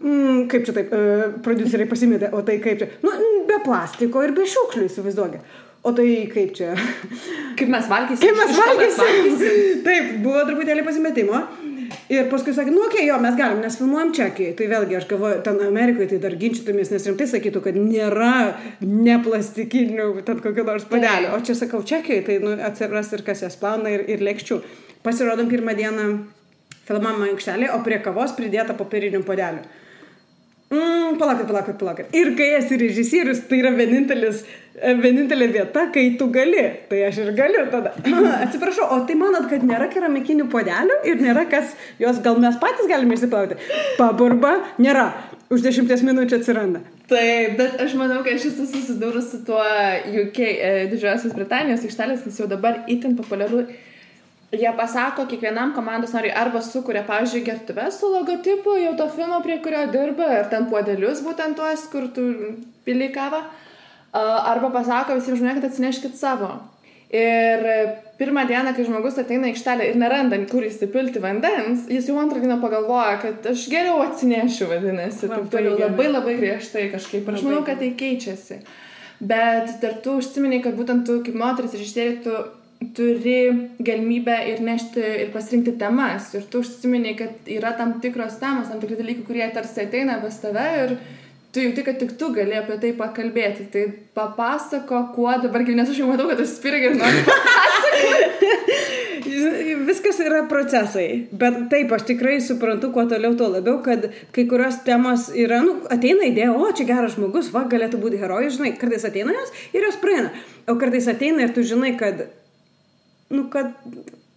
Mm, 0.00 0.46
kaip 0.50 0.64
čia 0.64 0.74
taip, 0.76 0.92
e, 0.96 1.30
produceriai 1.44 1.88
pasimėtė, 1.88 2.30
o 2.32 2.40
tai 2.44 2.56
kaip 2.64 2.80
čia? 2.80 2.88
Nu, 3.04 3.12
be 3.48 3.58
plastiko 3.64 4.22
ir 4.24 4.32
be 4.36 4.46
šiukšlių 4.48 4.86
įsivaizduokit. 4.88 5.58
O 5.80 5.92
tai 5.96 6.06
kaip 6.28 6.52
čia? 6.56 6.74
Kaip 7.56 7.70
mes 7.72 7.86
valgysim? 7.88 8.20
Kaip 8.26 8.36
mes 8.36 8.58
valgysim? 8.58 9.44
Taip, 9.84 10.10
buvo 10.24 10.42
truputėlį 10.48 10.84
pasimetimo. 10.84 11.40
Ir 12.10 12.26
paskui 12.26 12.50
sakė, 12.50 12.72
nu, 12.74 12.80
okei, 12.88 13.04
okay, 13.04 13.06
jo, 13.06 13.16
mes 13.22 13.36
galim, 13.38 13.60
nes 13.62 13.76
filmuojam 13.78 14.08
Čekijoje. 14.16 14.54
Tai 14.58 14.66
vėlgi, 14.72 14.96
aš 14.98 15.04
galvoju, 15.12 15.36
ten 15.46 15.60
Amerikoje 15.62 16.08
tai 16.10 16.16
dar 16.24 16.34
ginčytumės, 16.40 16.90
nes 16.90 17.06
rimtai 17.06 17.28
sakytų, 17.30 17.62
kad 17.62 17.78
nėra 17.78 18.32
neplastikinių, 18.82 20.08
ten 20.26 20.40
kokio 20.42 20.64
nors 20.66 20.88
padelio. 20.90 21.30
O 21.36 21.38
čia 21.46 21.54
sakau, 21.54 21.84
Čekijoje 21.86 22.24
tai 22.26 22.40
nu, 22.42 22.56
atsiras 22.66 23.12
ir 23.14 23.22
kas 23.26 23.44
jas 23.46 23.54
plauna 23.60 23.92
ir, 23.94 24.02
ir 24.10 24.24
lėkščių. 24.26 24.58
Pasirodom 25.06 25.46
pirmą 25.52 25.76
dieną 25.78 26.08
filmavimo 26.88 27.28
aikštelė, 27.30 27.70
o 27.76 27.78
prie 27.86 28.00
kavos 28.02 28.34
pridėta 28.34 28.74
popierinių 28.74 29.22
padelių. 29.28 29.62
Mm, 30.70 31.16
palaukit, 31.18 31.48
palaukit, 31.48 31.78
palaukit. 31.78 32.12
Ir 32.14 32.28
kai 32.38 32.52
esi 32.54 32.76
režisierius, 32.78 33.40
tai 33.48 33.58
yra 33.58 33.72
vienintelis, 33.74 34.44
e, 34.78 34.92
vienintelė 35.02 35.48
vieta, 35.50 35.88
kai 35.90 36.04
tu 36.20 36.28
gali. 36.30 36.62
Tai 36.86 37.00
aš 37.08 37.18
ir 37.24 37.32
galiu 37.34 37.64
tada. 37.72 37.90
Atsiprašau, 38.44 38.86
o 38.94 39.00
tai 39.08 39.16
manot, 39.18 39.48
kad 39.50 39.64
nėra 39.66 39.88
keramikinių 39.90 40.46
podelių 40.52 41.00
ir 41.10 41.18
nėra 41.24 41.42
kas, 41.50 41.74
juos 41.98 42.22
gal 42.22 42.38
mes 42.38 42.60
patys 42.62 42.86
galime 42.86 43.18
išsiplauti. 43.18 43.58
Paburba, 43.98 44.60
nėra. 44.78 45.08
Už 45.50 45.66
dešimties 45.66 46.04
minučių 46.06 46.38
atsiranda. 46.38 46.84
Taip, 47.10 47.56
bet 47.58 47.80
aš 47.82 47.98
manau, 47.98 48.20
kad 48.22 48.38
aš 48.38 48.52
esu 48.52 48.68
susidūrus 48.70 49.32
su 49.32 49.40
tuo 49.42 49.58
UK, 50.06 50.38
e, 50.38 50.74
Didžiosios 50.92 51.34
Britanijos 51.34 51.82
aikštelės, 51.82 52.22
nes 52.28 52.38
jau 52.38 52.46
dabar 52.46 52.84
itin 52.86 53.18
populiaru 53.18 53.64
jie 54.52 54.72
pasako 54.76 55.26
kiekvienam 55.30 55.74
komandos 55.74 56.12
nariui 56.16 56.32
arba 56.34 56.62
sukuria, 56.62 57.04
pavyzdžiui, 57.06 57.44
gertuves 57.46 58.00
su 58.00 58.10
logotipu 58.10 58.74
jau 58.82 58.96
to 58.98 59.06
filmo, 59.14 59.38
prie 59.44 59.60
kurio 59.62 59.86
dirba, 59.92 60.26
ir 60.40 60.50
ten 60.50 60.66
puodelius 60.70 61.22
būtent 61.26 61.58
tuos, 61.58 61.86
kur 61.92 62.08
tu 62.14 62.26
pili 62.86 63.12
kavą, 63.14 63.44
arba 64.12 64.72
pasako 64.74 65.20
visiems 65.20 65.38
žmonėms, 65.38 65.60
kad 65.60 65.70
atsineškit 65.70 66.18
savo. 66.18 66.50
Ir 67.10 67.64
pirmą 68.18 68.44
dieną, 68.46 68.70
kai 68.74 68.84
žmogus 68.86 69.16
ateina 69.18 69.48
į 69.48 69.54
aikštelę 69.54 69.88
ir 69.88 69.96
neranda, 69.98 70.36
kur 70.50 70.62
įsipilti 70.62 71.22
vandens, 71.22 71.88
jis 71.90 72.06
jau 72.06 72.20
antrą 72.22 72.38
dieną 72.42 72.60
pagalvoja, 72.62 73.16
kad 73.22 73.48
aš 73.50 73.64
geriau 73.72 73.98
atsinešiu, 74.04 74.68
vadinasi. 74.70 75.26
Labai, 75.26 75.48
toliau, 75.50 75.74
labai 75.80 76.06
labai 76.06 76.36
griežtai 76.38 76.86
kažkaip. 76.92 77.26
Aš 77.34 77.42
manau, 77.46 77.64
kad 77.66 77.82
tai 77.82 77.90
keičiasi. 77.98 78.60
Bet 79.20 79.74
dar 79.82 79.98
tu 80.04 80.20
užsiminiai, 80.20 80.62
kad 80.62 80.78
būtent 80.78 81.02
tu 81.08 81.18
kaip 81.26 81.34
moteris 81.36 81.74
režisieriai, 81.74 82.20
tu 82.22 82.36
turi 82.96 83.68
galimybę 83.78 84.36
ir 84.50 84.60
nešti 84.64 85.02
ir 85.24 85.32
pasirinkti 85.34 85.76
temas. 85.78 86.32
Ir 86.34 86.46
tu 86.50 86.62
užsiminiai, 86.64 87.16
kad 87.18 87.50
yra 87.50 87.74
tam 87.78 87.98
tikros 88.02 88.38
temos, 88.40 88.70
tam 88.70 88.80
tikri 88.82 88.98
dalykai, 89.00 89.26
kurie 89.28 89.48
tarsi 89.54 89.84
ateina 89.84 90.20
pas 90.22 90.40
tave 90.40 90.66
ir 90.84 90.96
tu 91.52 91.64
jauti, 91.64 91.84
kad 91.84 91.98
tik 92.00 92.16
tu 92.18 92.30
gali 92.34 92.56
apie 92.56 92.78
tai 92.80 92.94
pakalbėti. 92.96 93.68
Tai 93.72 93.84
papasako, 94.16 95.02
kuo 95.14 95.34
dabar, 95.42 95.66
nes 95.68 95.92
aš 95.92 96.00
jau 96.02 96.08
matau, 96.10 96.30
kad 96.30 96.40
tu 96.40 96.48
spirgi 96.48 96.90
ir 96.90 96.98
nori 96.98 97.24
papasakoti. 97.28 98.80
Viskas 99.90 100.18
yra 100.22 100.42
procesai, 100.48 101.06
bet 101.36 101.56
taip, 101.70 101.92
aš 101.94 102.04
tikrai 102.08 102.38
suprantu, 102.44 102.90
kuo 102.94 103.04
toliau, 103.10 103.34
tuo 103.38 103.48
labiau, 103.52 103.78
kad 103.84 104.08
kai 104.34 104.44
kurios 104.50 104.80
temos 104.86 105.28
yra, 105.36 105.60
nu, 105.64 105.76
ateina 105.92 106.26
idėja, 106.28 106.52
o 106.54 106.70
čia 106.76 106.86
geras 106.88 107.16
žmogus, 107.16 107.50
va, 107.54 107.64
galėtų 107.70 108.00
būti 108.02 108.20
herojus, 108.20 108.56
žinai, 108.58 108.74
kartais 108.80 109.06
ateina 109.08 109.34
jos 109.36 109.54
ir 109.76 109.86
jos 109.86 109.98
praeina, 110.02 110.32
o 110.66 110.76
kartais 110.80 111.08
ateina 111.10 111.46
ir 111.46 111.54
tu 111.56 111.64
žinai, 111.66 111.94
kad 112.00 112.26
nu, 113.30 113.46
kad 113.52 113.72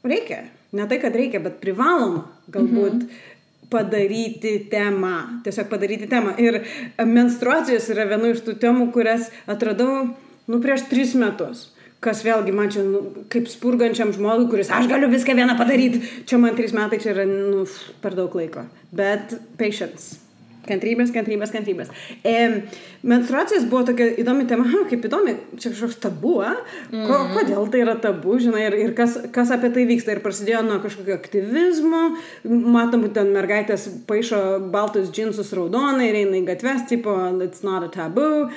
reikia. 0.03 0.43
Ne 0.73 0.87
tai, 0.89 0.99
kad 1.01 1.15
reikia, 1.15 1.41
bet 1.43 1.59
privaloma 1.61 2.23
galbūt 2.53 3.03
mhm. 3.03 3.21
padaryti 3.73 4.55
temą. 4.71 5.41
Tiesiog 5.45 5.69
padaryti 5.69 6.09
temą. 6.09 6.33
Ir 6.41 6.61
menstruacijos 7.05 7.91
yra 7.93 8.07
viena 8.09 8.33
iš 8.33 8.41
tų 8.45 8.57
temų, 8.61 8.89
kurias 8.95 9.29
atradau, 9.49 10.07
nu, 10.49 10.59
prieš 10.63 10.87
tris 10.89 11.13
metus. 11.19 11.69
Kas 12.03 12.19
vėlgi 12.25 12.51
man 12.51 12.73
čia, 12.73 12.81
nu, 12.83 13.05
kaip 13.31 13.47
spurgančiam 13.47 14.11
žmogui, 14.11 14.49
kuris 14.51 14.73
aš 14.73 14.89
galiu 14.91 15.07
viską 15.13 15.37
vieną 15.37 15.55
padaryti. 15.59 16.01
Čia 16.27 16.41
man 16.41 16.57
trys 16.57 16.75
metai, 16.75 16.99
čia 16.99 17.13
yra, 17.13 17.23
nu, 17.29 17.63
per 18.03 18.17
daug 18.17 18.33
laiko. 18.35 18.65
Bet 18.91 19.37
patience. 19.61 20.22
Kantrybės, 20.63 21.11
kantrybės, 21.11 21.51
kantrybės. 21.51 21.89
E, 22.23 22.35
menstruacijos 23.03 23.65
buvo 23.71 23.81
tokia 23.89 24.07
įdomi 24.21 24.45
tema, 24.47 24.63
ha, 24.71 24.83
kaip 24.87 25.07
įdomi, 25.09 25.35
čia 25.59 25.73
kažkoks 25.73 25.97
tabu, 26.05 26.37
a? 26.45 26.53
Ko, 26.91 27.17
mm. 27.17 27.33
kodėl 27.35 27.67
tai 27.73 27.81
yra 27.83 27.97
tabu, 27.99 28.37
žinai, 28.39 28.67
ir, 28.69 28.77
ir 28.85 28.93
kas, 28.97 29.17
kas 29.35 29.51
apie 29.55 29.73
tai 29.75 29.83
vyksta. 29.89 30.15
Ir 30.15 30.23
prasidėjo 30.23 30.61
nuo 30.67 30.79
kažkokio 30.83 31.17
aktyvizmo, 31.17 32.03
matom, 32.47 33.09
ten 33.15 33.33
mergaitės 33.35 33.89
paaišo 34.07 34.39
baltus 34.73 35.11
džinsus 35.11 35.51
raudonai 35.57 36.11
ir 36.11 36.21
eina 36.23 36.39
į 36.39 36.45
gatves, 36.53 36.87
tipo, 36.91 37.17
it's 37.43 37.67
not 37.67 37.83
a 37.83 37.91
taboo 37.91 38.47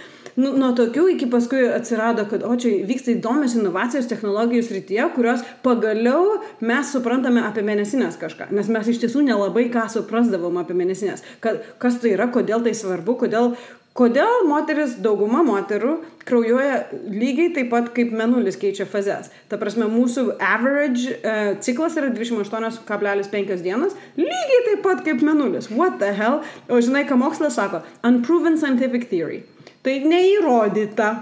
nu, 0.41 0.53
nuo 0.57 0.73
tokių 0.77 1.07
iki 1.15 1.29
paskui 1.33 1.63
atsirado, 1.73 2.27
kad, 2.31 2.45
o 2.47 2.57
čia 2.61 2.75
vyksta 2.89 3.15
įdomios 3.15 3.57
inovacijos 3.59 4.09
technologijų 4.11 4.67
srityje, 4.67 5.09
kurios 5.17 5.47
pagaliau 5.65 6.39
mes 6.65 6.93
suprantame 6.93 7.45
apie 7.47 7.65
mėnesinės 7.67 8.21
kažką. 8.21 8.51
Nes 8.57 8.71
mes 8.73 8.93
iš 8.93 9.03
tiesų 9.05 9.25
nelabai 9.27 9.69
ką 9.73 9.89
suprasdavom 9.93 10.61
apie 10.63 10.77
mėnesinės. 10.79 11.25
Kad, 11.45 11.65
kas 11.83 11.99
tai 12.03 12.15
yra, 12.17 12.31
kodėl 12.33 12.65
tai 12.67 12.77
svarbu, 12.77 13.19
kodėl, 13.25 13.57
Kodėl 13.97 14.43
moteris, 14.45 14.99
dauguma 15.01 15.41
moterų 15.47 15.95
kraujuoja 16.29 16.83
lygiai 17.09 17.55
taip 17.57 17.71
pat 17.73 17.87
kaip 17.97 18.11
menulis 18.13 18.59
keičia 18.61 18.85
fazes. 18.85 19.31
Ta 19.49 19.57
prasme, 19.57 19.87
mūsų 19.89 20.35
average 20.37 21.15
uh, 21.17 21.55
ciklas 21.65 21.97
yra 21.97 22.11
28,5 22.13 23.65
dienas, 23.65 23.97
lygiai 24.21 24.63
taip 24.69 24.85
pat 24.85 25.01
kaip 25.07 25.25
menulis. 25.25 25.71
What 25.73 25.97
the 26.03 26.13
hell? 26.13 26.43
O 26.69 26.83
žinai, 26.85 27.07
ką 27.09 27.17
mokslas 27.25 27.57
sako? 27.57 27.81
Unproven 28.05 28.61
scientific 28.61 29.09
theory. 29.09 29.47
Tai 29.87 29.95
neįrodyta, 30.03 31.13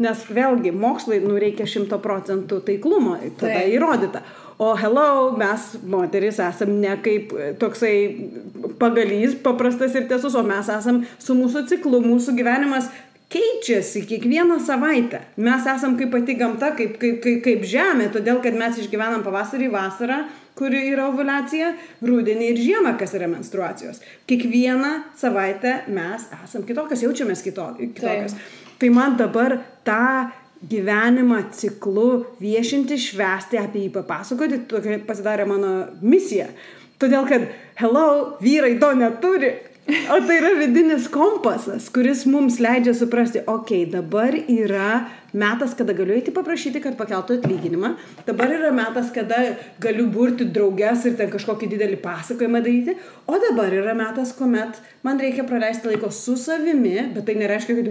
nes 0.00 0.22
vėlgi 0.32 0.70
mokslai 0.72 1.18
nu 1.20 1.36
reikia 1.36 1.66
šimto 1.68 1.98
procentų 2.00 2.62
taiklumo, 2.64 3.18
tada 3.36 3.58
tai. 3.58 3.66
įrodyta. 3.76 4.22
O 4.64 4.70
hello, 4.78 5.34
mes 5.36 5.66
moteris 5.90 6.38
esam 6.40 6.76
ne 6.80 6.94
kaip 7.04 7.34
toksai 7.60 7.94
pagalys 8.80 9.34
paprastas 9.44 9.96
ir 9.98 10.06
tiesus, 10.08 10.36
o 10.38 10.44
mes 10.46 10.70
esam 10.72 11.02
su 11.20 11.36
mūsų 11.36 11.66
ciklu, 11.72 12.00
mūsų 12.04 12.36
gyvenimas 12.38 12.88
keičiasi 13.34 14.04
kiekvieną 14.06 14.60
savaitę. 14.62 15.20
Mes 15.42 15.66
esam 15.66 15.96
kaip 15.98 16.12
pati 16.14 16.36
gamta, 16.38 16.70
kaip, 16.78 16.96
kaip, 17.02 17.20
kaip, 17.24 17.42
kaip 17.44 17.66
žemė, 17.68 18.08
todėl 18.14 18.40
kad 18.44 18.56
mes 18.58 18.78
išgyvenam 18.82 19.24
pavasarį, 19.26 19.70
vasarą, 19.74 20.20
kuri 20.58 20.84
yra 20.92 21.08
ovulacija, 21.10 21.72
rudenį 22.06 22.52
ir 22.52 22.62
žiemą, 22.62 22.94
kas 23.00 23.16
yra 23.18 23.26
menstruacijos. 23.30 23.98
Kiekvieną 24.30 24.92
savaitę 25.18 25.80
mes 25.90 26.28
esam 26.44 26.62
kitokios, 26.68 27.02
jaučiamės 27.02 27.42
kito, 27.42 27.66
kitokios. 27.80 28.36
Tai. 28.38 28.70
tai 28.78 28.92
man 28.94 29.18
dabar 29.18 29.58
tą 29.86 30.30
gyvenimą 30.70 31.42
ciklu 31.52 32.24
viešinti, 32.40 32.96
švesti, 33.00 33.58
apie 33.60 33.84
jį 33.84 33.92
papasakoti, 33.98 34.62
tokia 34.70 35.00
pasidarė 35.06 35.46
mano 35.48 35.74
misija. 36.06 36.48
Todėl, 37.02 37.26
kad, 37.28 37.48
hello, 37.80 38.06
vyrai 38.42 38.76
to 38.80 38.94
neturi. 38.96 39.50
O 39.84 40.20
tai 40.24 40.38
yra 40.40 40.54
vidinis 40.56 41.04
kompasas, 41.12 41.90
kuris 41.92 42.22
mums 42.24 42.56
leidžia 42.62 42.94
suprasti, 42.96 43.42
okei, 43.44 43.82
okay, 43.84 43.90
dabar 43.92 44.32
yra 44.32 45.10
metas, 45.36 45.74
kada 45.76 45.92
galiu 45.92 46.14
eiti 46.16 46.32
paprašyti, 46.32 46.80
kad 46.80 46.94
pakeltų 46.96 47.36
atlyginimą, 47.36 47.90
dabar 48.24 48.54
yra 48.54 48.70
metas, 48.72 49.10
kada 49.12 49.42
galiu 49.82 50.06
burti 50.14 50.46
drauges 50.48 51.04
ir 51.04 51.18
ten 51.18 51.28
kažkokį 51.32 51.68
didelį 51.74 51.98
pasakojimą 52.00 52.62
daryti, 52.64 52.94
o 53.28 53.36
dabar 53.42 53.76
yra 53.76 53.92
metas, 53.98 54.32
kuomet 54.38 54.78
man 55.04 55.20
reikia 55.20 55.44
praleisti 55.48 55.90
laiko 55.90 56.08
su 56.08 56.38
savimi, 56.40 56.94
bet 57.12 57.26
tai 57.28 57.36
nereiškia, 57.42 57.76
kad 57.82 57.90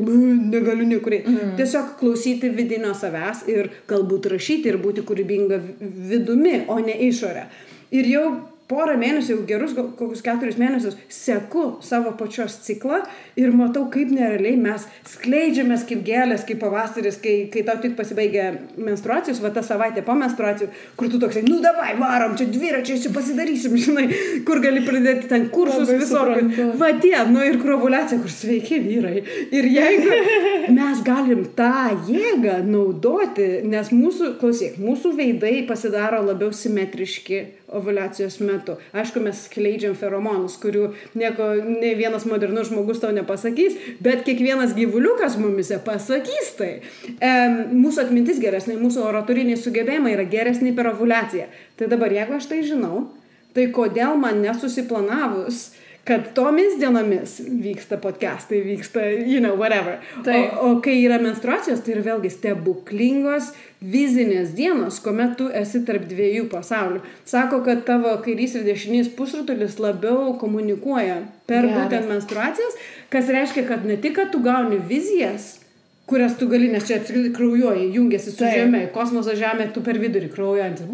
negaliu 0.56 0.88
niekur 0.96 1.20
eiti. 1.20 1.30
Mm. 1.30 1.54
Tiesiog 1.60 1.94
klausyti 2.00 2.50
vidinio 2.58 2.96
savęs 2.98 3.46
ir 3.54 3.70
galbūt 3.92 4.32
rašyti 4.34 4.74
ir 4.74 4.82
būti 4.82 5.06
kūrybinga 5.06 5.62
vidumi, 6.10 6.64
o 6.74 6.80
ne 6.82 6.98
išorė. 7.12 7.46
Ir 7.94 8.10
jau 8.10 8.26
porą 8.72 8.96
mėnesių, 9.00 9.36
jau 9.36 9.46
gerus 9.48 9.74
kokius 9.76 10.24
keturis 10.24 10.58
mėnesius 10.60 10.96
seku 11.12 11.66
savo 11.84 12.14
pačios 12.20 12.56
ciklą 12.64 13.02
ir 13.40 13.52
matau, 13.56 13.86
kaip 13.92 14.12
nerealiai 14.14 14.56
mes 14.60 14.86
skleidžiamės 15.14 15.86
kaip 15.90 16.04
gėlės, 16.08 16.46
kaip 16.48 16.62
pavasaris, 16.64 17.18
kai, 17.24 17.36
kai 17.54 17.66
tau 17.68 17.80
tik 17.84 17.98
pasibaigia 17.98 18.50
menstruacijos, 18.78 19.42
va 19.44 19.52
ta 19.54 19.64
savaitė 19.66 20.04
po 20.06 20.16
menstruacijų, 20.18 20.70
kur 21.00 21.12
tu 21.12 21.20
toksai, 21.22 21.44
nu 21.48 21.60
davai, 21.64 21.94
varom, 22.00 22.38
čia 22.40 22.48
dviračiais, 22.52 23.04
čia 23.04 23.14
pasidarysim, 23.16 23.76
žinai, 23.86 24.08
kur 24.48 24.64
gali 24.64 24.86
pridėti 24.88 25.30
ten 25.32 25.50
kursus 25.54 25.92
visokius. 25.92 26.78
Va 26.80 26.94
tie, 27.04 27.18
nu 27.30 27.44
ir 27.44 27.60
krovulacija, 27.62 28.22
kur 28.24 28.32
sveiki 28.32 28.80
vyrai. 28.86 29.18
Ir 29.54 29.70
jeigu 29.74 30.22
mes 30.78 31.04
galim 31.06 31.44
tą 31.58 31.92
jėgą 32.08 32.62
naudoti, 32.68 33.50
nes 33.68 33.92
mūsų, 33.94 34.36
klausyk, 34.42 34.80
mūsų 34.82 35.14
veidai 35.20 35.58
pasidaro 35.68 36.24
labiau 36.24 36.54
simetriški 36.56 37.44
ovulacijos 37.74 38.40
metu. 38.40 38.53
Aišku, 38.94 39.22
mes 39.24 39.44
skleidžiam 39.48 39.96
feromonus, 39.98 40.58
kurių 40.62 40.90
nieko, 41.20 41.50
ne 41.66 41.94
vienas 42.00 42.28
modernus 42.30 42.70
žmogus 42.72 43.02
tau 43.04 43.14
nepasakys, 43.16 43.78
bet 44.04 44.24
kiekvienas 44.28 44.76
gyvuliukas 44.78 45.38
mumise 45.42 45.80
pasakys 45.86 46.54
tai. 46.60 46.72
E, 47.18 47.34
mūsų 47.74 48.08
atmintis 48.08 48.42
geresnė, 48.44 48.78
mūsų 48.82 49.06
oratoriniai 49.10 49.60
sugebėjimai 49.60 50.16
yra 50.18 50.28
geresni 50.30 50.74
per 50.76 50.94
ovulaciją. 50.94 51.50
Tai 51.80 51.90
dabar, 51.92 52.14
jeigu 52.14 52.38
aš 52.38 52.50
tai 52.52 52.62
žinau, 52.68 53.08
tai 53.54 53.70
kodėl 53.74 54.18
man 54.22 54.42
nesusiplanavus 54.44 55.72
kad 56.04 56.34
tomis 56.36 56.76
dienomis 56.80 57.38
vyksta 57.48 57.98
podcastai, 57.98 58.62
vyksta, 58.62 59.06
you 59.06 59.40
know, 59.40 59.56
whatever. 59.60 60.00
Tai. 60.24 60.40
O, 60.60 60.72
o 60.72 60.82
kai 60.84 60.98
yra 61.06 61.20
menstruacijos, 61.24 61.80
tai 61.84 61.96
yra 61.96 62.04
vėlgi 62.10 62.32
stebuklingos 62.34 63.54
vizinės 63.84 64.52
dienos, 64.58 65.00
kuomet 65.04 65.38
tu 65.40 65.48
esi 65.56 65.84
tarp 65.88 66.06
dviejų 66.12 66.50
pasaulių. 66.52 67.00
Sako, 67.28 67.62
kad 67.64 67.86
tavo 67.88 68.12
kairys 68.24 68.58
ir 68.60 68.68
dešinys 68.68 69.12
pusrutulis 69.16 69.80
labiau 69.80 70.36
komunikuoja 70.40 71.22
per 71.48 71.68
Geras. 71.68 71.80
būtent 71.80 72.12
menstruacijas, 72.12 72.80
kas 73.12 73.32
reiškia, 73.32 73.68
kad 73.72 73.88
ne 73.88 73.96
tik, 74.00 74.18
kad 74.20 74.32
tu 74.36 74.44
gauni 74.44 74.80
vizijas, 74.84 75.63
kurias 76.06 76.36
tu 76.38 76.48
gali, 76.52 76.68
nes 76.68 76.84
čia 76.84 76.98
apskritai 77.00 77.32
kraujuoji, 77.34 77.88
jungiasi 77.96 78.34
su 78.34 78.42
Taip. 78.42 78.58
žemė, 78.60 78.82
kosmoso 78.92 79.38
žemė, 79.40 79.70
tu 79.72 79.82
per 79.86 80.00
vidurį 80.02 80.28
kraujuojantis. 80.34 80.90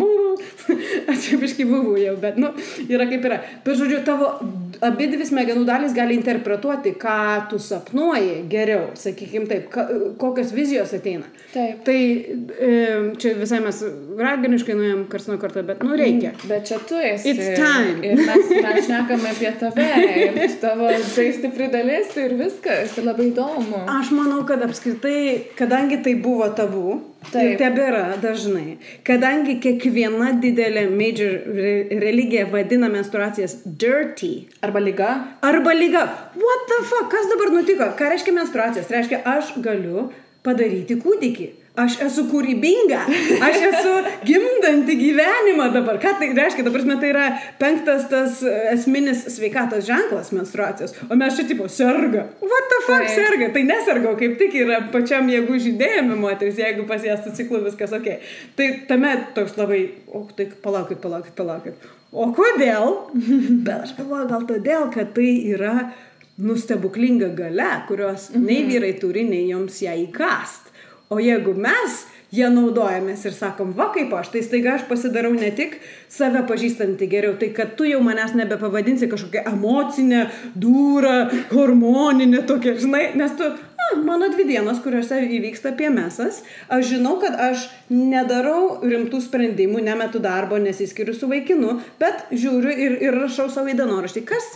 Aš 1.09 1.23
čia 1.25 1.39
biškai 1.41 1.65
buvau 1.67 1.95
jau, 1.97 2.13
bet, 2.21 2.37
nu, 2.39 2.51
yra 2.85 3.07
kaip 3.09 3.25
yra. 3.25 3.39
Bet, 3.65 3.79
žodžiu, 3.79 4.03
tavo 4.05 4.29
abi 4.85 5.09
dvi 5.11 5.25
smegenų 5.27 5.65
dalys 5.67 5.95
gali 5.97 6.13
interpretuoti, 6.15 6.93
ką 7.01 7.15
tu 7.49 7.57
sapnuoji 7.59 8.43
geriau, 8.51 8.91
sakykime 8.99 9.49
taip, 9.49 9.65
ka, 9.73 9.87
kokios 10.21 10.53
vizijos 10.55 10.93
ateina. 10.95 11.25
Taip. 11.55 11.81
Tai 11.87 11.97
e, 11.97 12.69
čia 13.19 13.33
visai 13.39 13.59
mes 13.65 13.81
raganiškai 14.19 14.77
nuėjom 14.77 15.03
kars 15.09 15.27
nuo 15.31 15.39
karto, 15.41 15.65
bet, 15.65 15.81
nu, 15.83 15.97
reikia. 15.99 16.35
Mm, 16.35 16.53
bet 16.53 16.69
čia 16.69 16.79
tu 16.85 17.01
esi. 17.01 17.33
It's 17.33 17.57
time. 17.57 17.97
Ir 18.05 18.21
mes, 18.21 18.53
mes 18.53 18.85
šnekame 18.85 19.33
apie 19.33 19.51
tave, 19.59 19.89
ir 20.45 20.55
tavo 20.61 20.93
tai 21.17 21.27
stipri 21.35 21.71
dalis, 21.73 22.13
ir 22.21 22.37
viskas, 22.39 22.93
ir 22.95 23.09
labai 23.09 23.31
įdomu. 23.33 23.83
Aš 23.97 24.13
manau, 24.15 24.45
kad 24.47 24.63
apskritai 24.63 24.98
tai, 25.01 25.47
kadangi 25.55 26.01
tai 26.03 26.15
buvo 26.15 26.47
tabu, 26.55 26.99
Taip. 27.31 27.43
ir 27.43 27.57
tebėra 27.59 28.15
dažnai, 28.21 28.77
kadangi 29.07 29.57
kiekviena 29.63 30.31
didelė 30.43 30.85
major 30.91 31.35
re 31.57 31.73
religija 32.03 32.47
vadina 32.51 32.89
menstruacijas 32.91 33.59
dirty. 33.65 34.47
Arba 34.65 34.79
lyga. 34.79 35.11
Arba 35.41 35.75
lyga. 35.75 36.05
What 36.35 36.67
the 36.71 36.81
fuck, 36.91 37.11
kas 37.11 37.29
dabar 37.33 37.53
nutiko? 37.55 37.91
Ką 37.99 38.11
reiškia 38.13 38.35
menstruacijas? 38.39 38.87
Tai 38.87 38.99
reiškia, 39.01 39.23
aš 39.37 39.55
galiu 39.63 40.09
padaryti 40.45 40.95
kūdikį 41.03 41.49
aš 41.83 41.97
esu 42.05 42.25
kūrybinga, 42.29 43.01
aš 43.47 43.59
esu 43.69 43.93
gimdanti 44.27 44.95
gyvenimą 44.99 45.69
dabar. 45.73 45.99
Ką 46.01 46.15
tai 46.19 46.31
reiškia? 46.37 46.65
Dabar 46.67 46.85
tai 47.01 47.11
yra 47.13 47.27
penktas 47.61 48.07
tas 48.11 48.41
esminis 48.73 49.25
sveikatos 49.35 49.85
ženklas 49.87 50.33
menstruacijos. 50.35 50.95
O 51.09 51.17
mes 51.19 51.37
čia 51.37 51.47
tipo 51.49 51.69
serga. 51.71 52.25
What 52.41 52.73
the 52.73 52.81
fuck 52.87 53.05
tai. 53.05 53.15
serga? 53.15 53.51
Tai 53.55 53.63
neserga, 53.67 54.15
kaip 54.19 54.35
tik 54.41 54.57
yra 54.63 54.81
pačiam 54.93 55.29
jėgų 55.31 55.61
žydėjami 55.67 56.19
moteris, 56.19 56.59
jeigu 56.59 56.87
pas 56.89 57.05
jas 57.05 57.23
su 57.25 57.35
ciklu 57.37 57.63
viskas 57.65 57.95
ok. 57.95 58.11
Tai 58.59 58.69
tame 58.89 59.15
toks 59.37 59.57
labai, 59.59 59.85
o 60.07 60.25
tai 60.35 60.49
palaukit, 60.63 61.01
palaukit, 61.03 61.35
palaukit. 61.37 61.89
O 62.11 62.31
kodėl? 62.33 62.95
Bet 63.65 63.85
aš 63.85 63.97
galvoju, 63.97 64.29
gal 64.31 64.47
todėl, 64.49 64.87
kad 64.93 65.13
tai 65.17 65.29
yra 65.53 65.91
nustebuklinga 66.39 67.33
gale, 67.35 67.69
kurios 67.87 68.29
nei 68.35 68.61
mhm. 68.63 68.71
vyrai 68.71 68.93
turi, 69.01 69.25
nei 69.27 69.49
joms 69.49 69.81
ją 69.83 69.95
įkast. 70.07 70.68
O 71.09 71.17
jeigu 71.17 71.55
mes 71.57 72.03
ją 72.29 72.51
naudojamės 72.53 73.23
ir 73.25 73.33
sakom, 73.33 73.71
va 73.73 73.87
kaip 73.95 74.11
aš, 74.13 74.27
tai 74.33 74.43
staiga 74.45 74.75
aš 74.75 74.83
pasidarau 74.85 75.31
ne 75.33 75.49
tik 75.57 75.79
save 76.11 76.43
pažįstanti 76.45 77.07
geriau, 77.09 77.33
tai 77.41 77.49
kad 77.55 77.71
tu 77.79 77.87
jau 77.89 78.01
manęs 78.05 78.35
nebepavadinsi 78.37 79.09
kažkokią 79.09 79.41
emocinę, 79.49 80.27
dūrą, 80.53 81.15
hormoninę 81.49 82.43
tokią, 82.51 82.75
žinai, 82.83 83.01
nes 83.17 83.33
tu, 83.39 83.47
na, 83.79 83.87
mano 84.05 84.29
dvi 84.29 84.45
dienos, 84.51 84.83
kuriuose 84.83 85.17
įvyksta 85.39 85.73
piemesas, 85.79 86.43
aš 86.69 86.91
žinau, 86.91 87.15
kad 87.23 87.39
aš 87.47 87.65
nedarau 87.89 88.77
rimtų 88.85 89.23
sprendimų, 89.25 89.81
nemetu 89.87 90.21
darbo, 90.21 90.61
nesiskiriu 90.61 91.17
su 91.17 91.31
vaikinu, 91.31 91.79
bet 91.97 92.29
žiūriu 92.29 92.75
ir, 92.75 92.99
ir 93.07 93.17
rašau 93.23 93.49
savo 93.49 93.73
į 93.73 93.79
dienoraštį, 93.81 94.23
kas, 94.29 94.51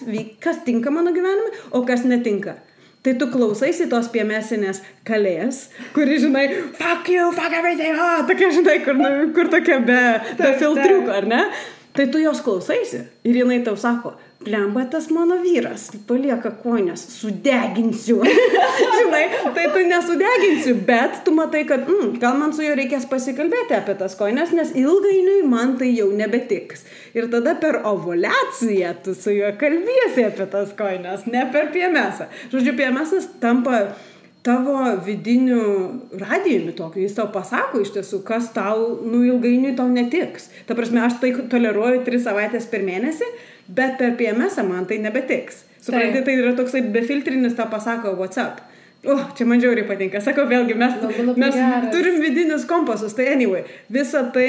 kas 0.45 0.61
tinka 0.69 0.93
mano 0.93 1.15
gyvenime, 1.17 1.49
o 1.73 1.81
kas 1.89 2.05
netinka. 2.05 2.59
Tai 3.03 3.13
tu 3.19 3.27
klausaisi 3.27 3.89
tos 3.91 4.07
piemesinės 4.13 4.77
kalės, 5.03 5.65
kuri, 5.91 6.21
žinai, 6.23 6.45
fuck 6.77 7.09
you, 7.11 7.31
fuck 7.35 7.51
everything, 7.51 7.97
ah, 7.99 8.21
tokia, 8.29 8.47
žinai, 8.55 8.77
kur, 8.85 8.95
nu, 8.95 9.09
kur 9.35 9.49
tokia 9.51 9.81
be, 9.83 10.03
be 10.39 10.51
filtriuko, 10.61 11.11
ar 11.11 11.27
ne? 11.27 11.41
Tai 11.93 12.05
tu 12.09 12.21
jos 12.23 12.39
klausaisi 12.41 13.01
ir 13.27 13.41
jinai 13.41 13.59
tau 13.65 13.75
sako, 13.77 14.13
blemba 14.43 14.85
tas 14.89 15.09
mano 15.11 15.35
vyras, 15.43 15.89
palieka 16.07 16.53
koinės, 16.63 17.03
sudeginsiu. 17.19 18.21
Žinai, 18.97 19.23
tai 19.55 19.67
tu 19.75 19.83
nesudeginsiu, 19.87 20.73
bet 20.87 21.21
tu 21.27 21.35
matai, 21.35 21.63
kad 21.69 21.85
mm, 21.85 22.15
gal 22.23 22.39
man 22.39 22.55
su 22.55 22.65
juo 22.65 22.73
reikės 22.79 23.05
pasikalbėti 23.11 23.77
apie 23.77 23.95
tas 23.99 24.17
koinės, 24.19 24.55
nes 24.55 24.73
ilgainiui 24.79 25.43
man 25.47 25.77
tai 25.79 25.91
jau 25.93 26.09
nebetiks. 26.15 26.87
Ir 27.13 27.27
tada 27.29 27.53
per 27.61 27.81
ovulaciją 27.85 28.95
tu 29.05 29.13
su 29.13 29.35
juo 29.35 29.51
kalbėsi 29.61 30.25
apie 30.25 30.47
tas 30.49 30.71
koinės, 30.77 31.27
ne 31.29 31.43
per 31.53 31.69
piemesą. 31.75 32.25
Žodžiu, 32.49 32.73
piemesas 32.79 33.27
tampa 33.41 33.83
tavo 34.43 34.79
vidiniu 35.05 35.61
radijumi 36.19 36.73
tokiu, 36.75 37.03
jis 37.05 37.15
tau 37.15 37.29
pasako 37.31 37.83
iš 37.83 37.93
tiesų, 37.95 38.23
kas 38.27 38.49
tau, 38.55 38.89
nu, 39.05 39.21
ilgainiui 39.29 39.75
tau 39.77 39.87
netiks. 39.91 40.49
Ta 40.67 40.75
prasme, 40.75 40.99
aš 41.05 41.21
tai 41.21 41.31
toleruoju 41.53 42.03
tris 42.07 42.25
savaitės 42.25 42.67
per 42.71 42.83
mėnesį, 42.83 43.29
bet 43.69 43.95
per 44.01 44.17
PMS 44.19 44.59
man 44.67 44.89
tai 44.89 44.99
nebetiks. 45.03 45.63
Suprantate, 45.83 46.25
tai. 46.25 46.33
tai 46.33 46.41
yra 46.41 46.53
toksai 46.57 46.83
befiltrinis, 46.91 47.55
tau 47.55 47.69
pasako 47.71 48.17
WhatsApp. 48.19 48.59
O, 49.03 49.15
oh, 49.15 49.23
čia 49.35 49.43
man 49.47 49.59
žiauriai 49.59 49.87
patinka. 49.87 50.21
Sakau, 50.23 50.45
vėlgi, 50.47 50.75
mes, 50.79 50.93
labai, 50.95 51.23
labai 51.27 51.41
mes 51.43 51.55
geras. 51.59 51.89
turim 51.91 52.21
vidinius 52.23 52.63
kompasus. 52.67 53.15
Tai 53.17 53.25
anyway, 53.27 53.65
visa 53.91 54.21
tai 54.31 54.47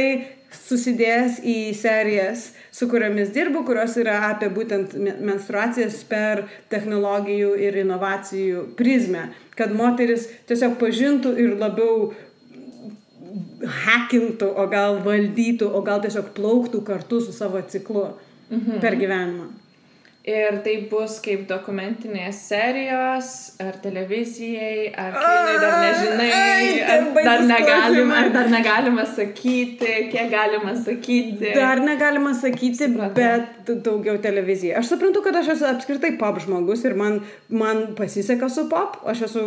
susidės 0.66 1.40
į 1.44 1.74
serijas, 1.78 2.50
su 2.74 2.88
kuriomis 2.90 3.32
dirbu, 3.34 3.64
kurios 3.68 3.96
yra 4.00 4.20
apie 4.30 4.50
būtent 4.52 4.94
menstruacijas 5.24 6.00
per 6.08 6.44
technologijų 6.72 7.54
ir 7.62 7.80
inovacijų 7.84 8.68
prizmę. 8.78 9.28
Kad 9.54 9.74
moteris 9.76 10.28
tiesiog 10.48 10.78
pažintų 10.80 11.34
ir 11.38 11.58
labiau 11.60 12.12
hackintų, 13.84 14.48
o 14.60 14.66
gal 14.70 15.00
valdytų, 15.04 15.68
o 15.70 15.82
gal 15.86 16.02
tiesiog 16.04 16.32
plauktų 16.36 16.82
kartu 16.86 17.20
su 17.24 17.34
savo 17.34 17.62
ciklu 17.62 18.08
mhm. 18.50 18.80
per 18.82 18.98
gyvenimą. 19.00 19.50
Ir 20.24 20.54
tai 20.64 20.78
bus 20.88 21.18
kaip 21.20 21.42
dokumentinės 21.50 22.38
serijos, 22.48 23.26
ar 23.60 23.74
televizijai, 23.82 24.86
ar 24.96 25.10
kinai, 25.18 25.58
dar 25.60 25.74
nežinai, 25.82 26.28
ai, 26.32 26.70
ar 26.94 27.02
dar 27.18 27.44
negalima, 27.44 28.22
ar 28.22 28.30
dar 28.32 28.48
negalima 28.48 29.04
sakyti, 29.04 29.90
kiek 30.14 30.32
galima 30.32 30.72
sakyti. 30.80 31.52
Dar 31.52 31.84
negalima 31.84 32.32
sakyti, 32.40 32.88
Supratau. 32.88 33.12
bet 33.20 33.68
daugiau 33.84 34.16
televizijai. 34.24 34.78
Aš 34.80 34.94
suprantu, 34.94 35.20
kad 35.28 35.36
aš 35.42 35.52
esu 35.58 35.68
apskritai 35.74 36.14
pop 36.16 36.40
žmogus 36.40 36.88
ir 36.88 36.96
man, 36.96 37.20
man 37.52 37.90
pasiseka 37.98 38.48
su 38.48 38.64
pop, 38.72 39.02
aš 39.04 39.26
esu 39.28 39.44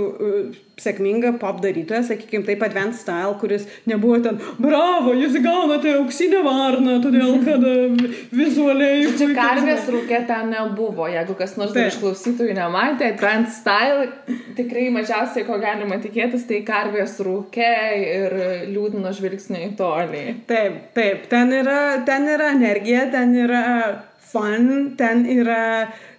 sėkminga 0.78 1.34
pop 1.42 1.62
darytoja, 1.63 2.04
sakykime, 2.06 2.46
taip 2.46 2.62
advanced 2.68 3.02
style, 3.02 3.34
kuris 3.42 3.66
nebuvo 3.90 4.20
ten, 4.22 4.38
bravo, 4.62 5.16
jūs 5.18 5.40
gaunate 5.42 5.96
auksinę 5.98 6.44
varną, 6.46 7.00
todėl 7.02 7.40
kad 7.48 7.66
uh, 7.66 8.08
vizualiai. 8.36 9.08
Čia 9.18 9.32
karvės 9.38 9.90
rūkė 9.94 10.22
ten 10.30 10.52
ne 10.54 10.58
nebuvo, 10.68 11.08
jeigu 11.12 11.36
kas 11.38 11.56
nors 11.60 11.76
iš 11.78 12.00
klausytojų 12.02 12.56
nematė, 12.58 13.12
Trans 13.20 13.60
Style 13.62 14.08
tikrai 14.58 14.88
mažiausiai, 14.94 15.46
ko 15.48 15.60
galima 15.62 16.00
tikėtis, 16.04 16.48
tai 16.50 16.62
karvės 16.68 17.18
rūkė 17.24 17.72
ir 18.02 18.38
liūdino 18.74 19.13
žvilgsnio 19.16 19.63
į 19.68 19.72
tolį. 19.80 20.26
Taip, 20.50 20.82
taip, 20.98 21.28
ten 21.32 21.54
yra, 21.56 21.80
ten 22.08 22.28
yra 22.32 22.52
energija, 22.56 23.08
ten 23.13 23.36
yra 23.38 23.63
fun, 24.28 24.94
ten 25.00 25.26
yra 25.38 25.63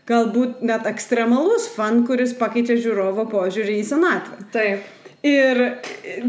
galbūt 0.09 0.63
net 0.67 0.87
ekstremalus 0.89 1.69
fan, 1.75 2.05
kuris 2.09 2.35
pakeičia 2.39 2.79
žiūrovo 2.81 3.29
požiūrį 3.33 3.81
į 3.83 3.89
senatvę. 3.93 4.47
Taip. 4.55 4.95
Ir 5.27 5.59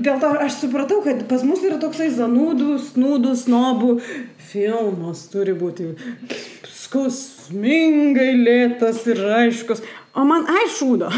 dėl 0.02 0.18
to 0.18 0.32
aš 0.42 0.64
supratau, 0.64 1.04
kad 1.06 1.22
pas 1.30 1.44
mus 1.46 1.62
yra 1.62 1.78
toksai 1.82 2.10
zanūdų, 2.10 2.80
snūdų, 2.88 3.36
snobų 3.38 3.92
filmas 4.50 5.28
turi 5.30 5.54
būti 5.54 5.92
skausmingai 6.74 8.32
lėtas 8.40 9.04
ir 9.12 9.22
aiškus. 9.44 9.84
O 10.18 10.24
man 10.26 10.48
aišūdo. 10.50 11.12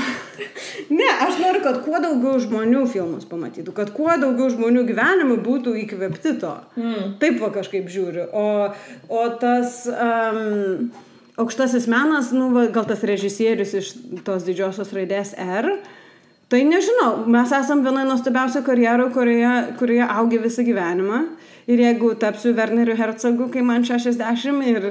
ne, 0.99 1.07
aš 1.23 1.39
noriu, 1.39 1.61
kad 1.63 1.79
kuo 1.85 2.01
daugiau 2.03 2.41
žmonių 2.43 2.83
filmus 2.91 3.23
pamatytų, 3.29 3.71
kad 3.77 3.93
kuo 3.95 4.11
daugiau 4.19 4.49
žmonių 4.51 4.83
gyvenimų 4.89 5.37
būtų 5.45 5.77
įkvėpti 5.85 6.35
to. 6.43 6.51
Mm. 6.75 7.13
Taip 7.23 7.39
va 7.39 7.53
kažkaip 7.55 7.87
žiūriu. 7.91 8.27
O, 8.35 8.49
o 9.07 9.23
tas... 9.39 9.85
Um, 9.95 10.91
aukštasis 11.39 11.87
menas, 11.91 12.31
nu, 12.35 12.49
va, 12.55 12.67
gal 12.73 12.87
tas 12.89 13.03
režisierius 13.07 13.75
iš 13.77 13.93
tos 14.25 14.45
didžiosios 14.47 14.91
raidės 14.95 15.35
R, 15.39 15.77
tai 16.51 16.65
nežinau, 16.67 17.23
mes 17.31 17.53
esam 17.55 17.83
vienoje 17.85 18.09
nuostabiausių 18.09 18.63
karjerų, 18.67 19.07
kurioje, 19.15 19.53
kurioje 19.79 20.09
augi 20.09 20.41
visą 20.43 20.67
gyvenimą. 20.67 21.23
Ir 21.71 21.79
jeigu 21.79 22.09
tapsiu 22.19 22.55
Werneriu 22.57 22.95
Herzogu, 22.97 23.45
kai 23.53 23.61
man 23.63 23.85
60 23.85 24.63
ir 24.65 24.87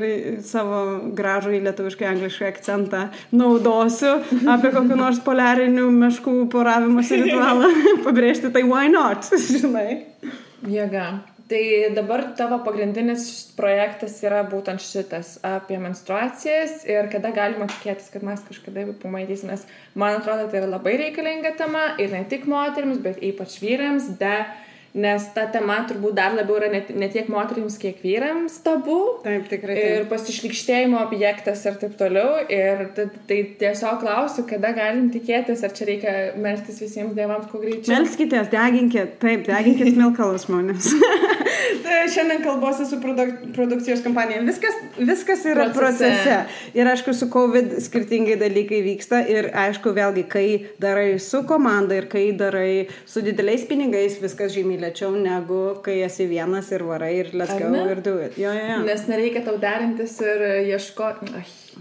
savo 0.47 0.79
gražų 1.19 1.57
į 1.59 1.65
lietuviškai 1.67 2.07
anglišką 2.13 2.47
akcentą 2.47 3.01
naudosiu 3.35 4.15
apie 4.49 4.71
kokį 4.77 5.01
nors 5.01 5.19
poliarinių 5.27 5.89
meškų 5.99 6.37
poravimosi 6.53 7.19
ritualą, 7.25 7.73
pabrėžti, 8.07 8.53
tai 8.55 8.63
why 8.71 8.87
not, 8.93 9.29
žinai. 9.51 10.05
Jėga. 10.71 11.11
Tai 11.51 11.91
dabar 11.97 12.21
tavo 12.39 12.61
pagrindinis 12.63 13.25
projektas 13.59 14.21
yra 14.23 14.45
būtent 14.47 14.79
šitas 14.85 15.33
apie 15.43 15.81
menstruacijas 15.83 16.85
ir 16.87 17.09
kada 17.11 17.33
galima 17.35 17.67
tikėtis, 17.73 18.07
kad 18.13 18.23
mes 18.23 18.45
kažkada 18.47 18.85
pamatysim, 19.03 19.51
nes 19.51 19.65
man 19.99 20.21
atrodo, 20.21 20.45
tai 20.47 20.61
yra 20.61 20.69
labai 20.77 20.93
reikalinga 21.01 21.57
tema 21.59 21.89
ir 21.99 22.15
ne 22.15 22.23
tik 22.31 22.47
moteriams, 22.47 23.01
bet 23.03 23.19
ypač 23.33 23.57
vyrams, 23.65 24.13
de 24.21 24.37
nes 24.95 25.27
ta 25.35 25.45
tema 25.53 25.77
turbūt 25.89 26.17
dar 26.19 26.35
labiau 26.35 26.59
yra 26.59 26.71
ne, 26.73 26.81
ne 26.99 27.09
tiek 27.13 27.29
moteriams, 27.31 27.77
kiek 27.81 28.01
vyrams 28.03 28.57
tabu. 28.65 28.99
Taip, 29.25 29.47
tikrai. 29.51 29.77
Taip. 29.77 29.91
Ir 30.01 30.09
pasišlikštėjimo 30.11 30.99
objektas 31.05 31.63
ir 31.69 31.79
taip 31.83 31.95
toliau. 32.01 32.41
Ir 32.51 32.87
tai, 32.97 33.41
tiesiog 33.61 34.01
klausiu, 34.03 34.47
kada 34.51 34.73
galim 34.77 35.11
tikėtis, 35.15 35.63
ar 35.67 35.75
čia 35.77 35.89
reikia 35.93 36.17
melstis 36.41 36.83
visiems 36.83 37.15
dievams 37.19 37.47
kuo 37.53 37.63
greičiau. 37.63 37.95
Melskitės, 37.95 38.51
deginkit, 38.53 39.19
taip, 39.23 39.47
deginkit 39.49 39.95
smilkalus 39.95 40.49
žmonės. 40.49 40.91
tai 41.85 41.99
šiandien 42.13 42.43
kalbuosi 42.45 42.87
su 42.89 43.01
produk 43.03 43.35
produkcijos 43.55 44.03
kompanija. 44.05 44.41
Viskas, 44.47 44.77
viskas 44.99 45.45
yra 45.49 45.69
procese. 45.75 46.11
procese. 46.11 46.37
Ir 46.75 46.91
aišku, 46.91 47.15
su 47.15 47.31
COVID 47.33 47.77
skirtingai 47.85 48.37
dalykai 48.41 48.83
vyksta. 48.85 49.23
Ir 49.31 49.51
aišku, 49.65 49.95
vėlgi, 49.97 50.27
kai 50.31 50.47
darai 50.83 51.19
su 51.23 51.43
komanda 51.49 51.99
ir 51.99 52.09
kai 52.13 52.31
darai 52.37 52.89
su 53.09 53.25
dideliais 53.25 53.67
pinigais, 53.69 54.19
viskas 54.23 54.55
žymiai 54.57 54.81
lėčiau 54.87 55.13
negu 55.17 55.63
kai 55.85 56.01
esi 56.07 56.29
vienas 56.31 56.71
ir 56.75 56.85
varai 56.89 57.13
ir 57.23 57.35
let's 57.35 57.57
go 57.59 57.71
ir 57.71 58.03
do 58.05 58.17
it. 58.19 58.39
Jo, 58.41 58.53
jo, 58.57 58.67
jo. 58.75 58.79
Nes 58.87 59.07
nereikia 59.11 59.45
tau 59.47 59.59
derintis 59.61 60.17
ir 60.25 60.47
ieškoti. 60.73 61.33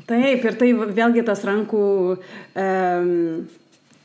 Taip, 0.10 0.46
ir 0.46 0.58
tai 0.60 0.72
vėlgi 0.74 1.26
tas 1.28 1.44
rankų 1.48 1.86
um, 2.16 3.14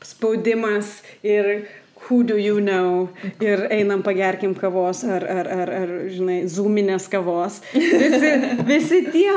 spaudimas 0.05 0.99
ir 1.25 1.67
who 2.07 2.23
do 2.23 2.37
you 2.37 2.59
know 2.61 3.09
ir 3.41 3.67
einam 3.71 4.03
pagerkim 4.03 4.53
kavos 4.55 5.03
ar, 5.03 5.23
ar, 5.23 5.47
ar, 5.47 5.71
ar 5.81 5.93
žinai, 6.11 6.43
zoominės 6.49 7.07
kavos. 7.09 7.61
Visi, 7.73 8.31
visi 8.71 9.01
tie 9.13 9.33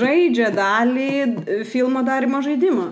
žaidžia 0.00 0.50
dalį 0.54 1.64
filmo 1.70 2.04
darimo 2.06 2.42
žaidimo. 2.44 2.90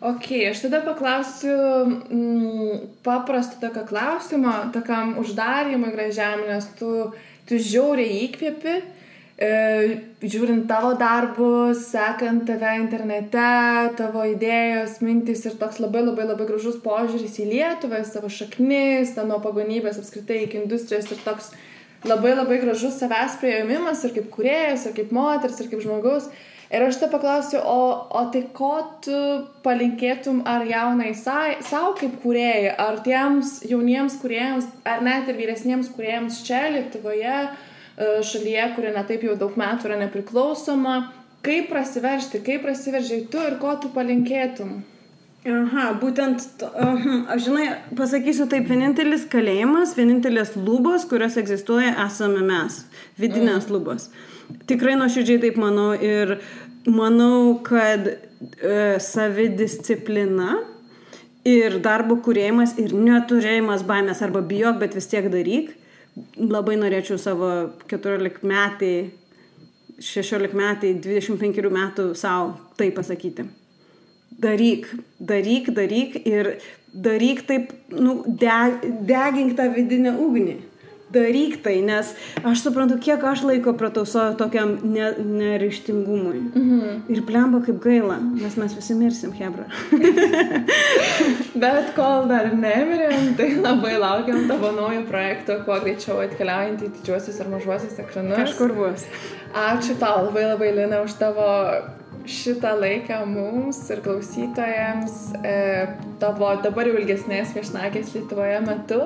Ok, 0.00 0.30
aš 0.48 0.62
tada 0.64 0.80
paklausiu 0.80 1.56
mm, 1.84 2.76
paprasto 3.04 3.60
tokio 3.60 3.84
klausimo, 3.84 4.54
tokiam 4.72 5.18
uždarimui 5.20 5.92
gražiam, 5.92 6.40
nes 6.48 6.70
tu, 6.78 7.10
tu 7.44 7.58
žiauriai 7.60 8.22
įkvėpi, 8.24 8.78
žiūrint 9.40 10.66
tavo 10.68 10.92
darbus, 11.00 11.86
sekant 11.88 12.44
tave 12.44 12.74
internete, 12.76 13.94
tavo 13.96 14.26
idėjos, 14.28 14.98
mintis 15.00 15.46
ir 15.48 15.56
toks 15.56 15.80
labai 15.80 16.02
labai 16.04 16.26
labai 16.28 16.44
gražus 16.50 16.76
požiūris 16.84 17.38
į 17.40 17.46
Lietuvą, 17.48 18.02
savo 18.04 18.28
šaknis, 18.28 19.14
nuo 19.24 19.40
pagonybės 19.40 19.96
apskritai 20.02 20.42
iki 20.44 20.60
industrijos 20.60 21.08
ir 21.08 21.24
toks 21.24 21.54
labai 22.04 22.34
labai 22.36 22.60
gražus 22.60 23.00
savęs 23.00 23.38
prieimimas 23.40 24.04
ir 24.04 24.12
kaip 24.18 24.28
kuriejas, 24.34 24.84
ir 24.86 24.96
kaip 24.98 25.10
moteris, 25.16 25.60
ir 25.60 25.72
kaip 25.72 25.84
žmogaus. 25.86 26.28
Ir 26.70 26.84
aš 26.86 27.00
te 27.00 27.08
paklausiu, 27.10 27.58
o, 27.66 27.80
o 28.14 28.20
tai 28.30 28.44
ko 28.54 28.76
tu 29.02 29.16
palinkėtum 29.64 30.44
ar 30.46 30.62
jaunai 30.68 31.16
savo 31.18 31.96
kaip 31.98 32.20
kuriejai, 32.22 32.76
ar 32.76 33.00
tiems 33.02 33.56
jauniems 33.66 34.20
kuriejams, 34.22 34.68
ar 34.86 35.02
net 35.02 35.32
ir 35.32 35.40
vyresniems 35.40 35.90
kuriejams 35.96 36.44
čia 36.46 36.68
Lietuvoje, 36.76 37.40
e, 37.48 37.69
šalyje, 38.00 38.68
kuri 38.76 38.94
netaip 38.94 39.24
jau 39.26 39.36
daug 39.38 39.56
metų 39.60 39.90
yra 39.90 39.98
nepriklausoma, 40.04 40.94
kaip 41.44 41.68
prasiveršti, 41.72 42.42
kaip 42.46 42.64
prasiveržiai 42.64 43.26
tu 43.32 43.42
ir 43.44 43.58
ko 43.60 43.74
tu 43.80 43.92
palinkėtum? 43.94 44.80
Aha, 45.48 45.86
būtent, 45.96 46.42
aš 47.32 47.46
žinai, 47.46 47.66
pasakysiu 47.96 48.44
taip, 48.50 48.66
vienintelis 48.68 49.22
kalėjimas, 49.32 49.94
vienintelės 49.96 50.52
lubos, 50.58 51.06
kurios 51.08 51.38
egzistuoja, 51.40 51.94
esame 52.04 52.42
mes, 52.44 52.82
vidinės 53.16 53.64
mm. 53.64 53.72
lubos. 53.72 54.10
Tikrai 54.68 54.98
nuoširdžiai 55.00 55.40
taip 55.46 55.56
manau 55.60 55.94
ir 55.96 56.34
manau, 56.84 57.54
kad 57.64 58.04
e, 58.10 58.18
savidisciplina 59.00 60.58
ir 61.48 61.78
darbo 61.80 62.18
kurėjimas 62.20 62.76
ir 62.82 62.92
neturėjimas 62.92 63.86
baimės 63.88 64.20
arba 64.26 64.44
bijok, 64.44 64.76
bet 64.82 64.98
vis 64.98 65.08
tiek 65.08 65.30
daryk. 65.32 65.72
Labai 66.40 66.76
norėčiau 66.80 67.18
savo 67.20 67.50
14 67.90 68.44
metai 68.46 68.94
16 70.00 70.56
metai, 70.56 70.94
25 70.96 71.70
metų 71.70 72.10
savo 72.16 72.54
tai 72.78 72.90
pasakyti. 72.96 73.44
Daryk, 74.40 74.86
daryk, 75.20 75.68
daryk 75.76 76.16
ir 76.24 76.54
daryk 76.90 77.44
taip, 77.46 77.72
nu, 77.92 78.22
deg, 78.26 78.80
degink 79.06 79.56
tą 79.58 79.68
vidinę 79.74 80.14
ugnį 80.16 80.56
daryk 81.12 81.60
tai, 81.64 81.78
nes 81.84 82.12
aš 82.44 82.64
suprantu, 82.64 82.98
kiek 83.02 83.24
aš 83.26 83.44
laiko 83.48 83.74
pratausoju 83.78 84.36
tokiam 84.40 84.76
ne, 84.82 85.10
neryštingumui. 85.18 86.40
Mhm. 86.54 87.02
Ir 87.12 87.22
plemba 87.26 87.62
kaip 87.66 87.80
gaila, 87.82 88.18
nes 88.34 88.56
mes 88.60 88.76
visi 88.76 88.96
mirsim, 88.98 89.34
Hebra. 89.36 89.66
Bet 91.62 91.92
kol 91.96 92.28
dar 92.30 92.52
nemirėm, 92.54 93.34
tai 93.38 93.52
labai 93.58 93.96
laukiam 94.00 94.46
tavo 94.50 94.72
naujo 94.76 95.04
projekto, 95.08 95.60
kuo 95.66 95.78
greičiau 95.82 96.20
atkeliaujant 96.24 96.84
į 96.86 96.92
didžiuosius 96.98 97.40
ir 97.42 97.50
mažuosius 97.52 97.98
ekranus. 98.02 98.38
Kažkur 98.40 98.76
bus. 98.76 99.06
Ačiū 99.50 99.96
tau 99.98 100.26
labai 100.28 100.46
labai, 100.46 100.70
Lina, 100.76 101.02
už 101.02 101.16
tavo 101.18 101.46
šitą 102.30 102.74
laiką 102.80 103.20
mums 103.28 103.82
ir 103.90 104.02
klausytojams 104.04 105.16
e, 105.44 105.54
tavo 106.22 106.52
dabar 106.64 106.88
jau 106.88 106.98
ilgesnės 107.00 107.54
viešnagės 107.56 108.14
Lietuvoje 108.16 108.60
metu. 108.66 109.00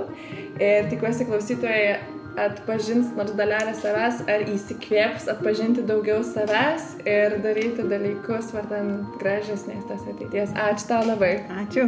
Ir 0.62 0.90
tikiuosi 0.92 1.26
klausytojai 1.28 1.96
atpažins 2.36 3.12
nors 3.16 3.34
dalelę 3.38 3.74
savęs 3.78 4.24
ar 4.30 4.42
įsikvėps 4.50 5.28
atpažinti 5.30 5.84
daugiau 5.86 6.24
savęs 6.26 6.96
ir 7.06 7.38
daryti 7.44 7.86
dalykus 7.90 8.50
vardan 8.54 8.96
gražesnės 9.20 9.86
tas 9.90 10.02
ateities. 10.10 10.54
Ačiū 10.66 10.90
tau 10.90 11.04
labai. 11.06 11.36
Ačiū. 11.62 11.86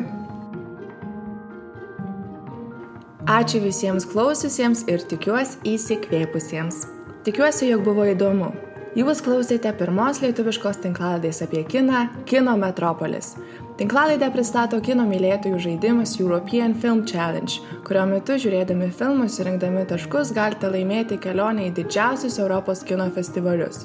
Ačiū 3.27 3.59
visiems 3.65 4.07
klausiusiems 4.07 4.85
ir 4.87 5.03
tikiuosi 5.11 5.59
įsikvėpusiems. 5.75 6.85
Tikiuosi, 7.27 7.73
jog 7.73 7.83
buvo 7.89 8.07
įdomu. 8.07 8.53
Jūs 8.97 9.19
klausėte 9.21 9.69
pirmos 9.77 10.23
lietuviškos 10.23 10.79
tinklaladės 10.81 11.43
apie 11.45 11.61
kiną 11.69 12.07
Kino 12.25 12.55
Metropolis. 12.57 13.35
Tinklalaidę 13.77 14.31
pristato 14.33 14.79
kino 14.81 15.05
mylėtojų 15.05 15.59
žaidimas 15.61 16.15
European 16.17 16.73
Film 16.81 17.03
Challenge, 17.05 17.59
kurio 17.85 18.07
metu 18.09 18.39
žiūrėdami 18.41 18.89
filmus 18.97 19.37
ir 19.37 19.51
rinkdami 19.51 19.83
taškus 19.91 20.33
galite 20.33 20.71
laimėti 20.73 21.19
kelionę 21.21 21.67
į 21.69 21.75
didžiausius 21.77 22.41
Europos 22.41 22.81
kino 22.89 23.11
festivalius. 23.13 23.85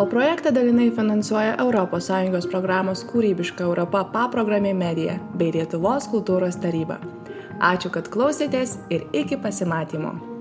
O 0.00 0.08
projektą 0.08 0.54
dalinai 0.56 0.88
finansuoja 0.96 1.58
ES 1.60 2.48
programos 2.48 3.04
Kūrybiška 3.04 3.68
Europa 3.68 4.06
paprogramė 4.16 4.72
Medija 4.72 5.20
bei 5.34 5.52
Lietuvos 5.52 6.08
kultūros 6.08 6.56
taryba. 6.56 6.96
Ačiū, 7.60 7.92
kad 7.92 8.08
klausėtės 8.08 8.78
ir 8.88 9.04
iki 9.12 9.36
pasimatymo. 9.36 10.37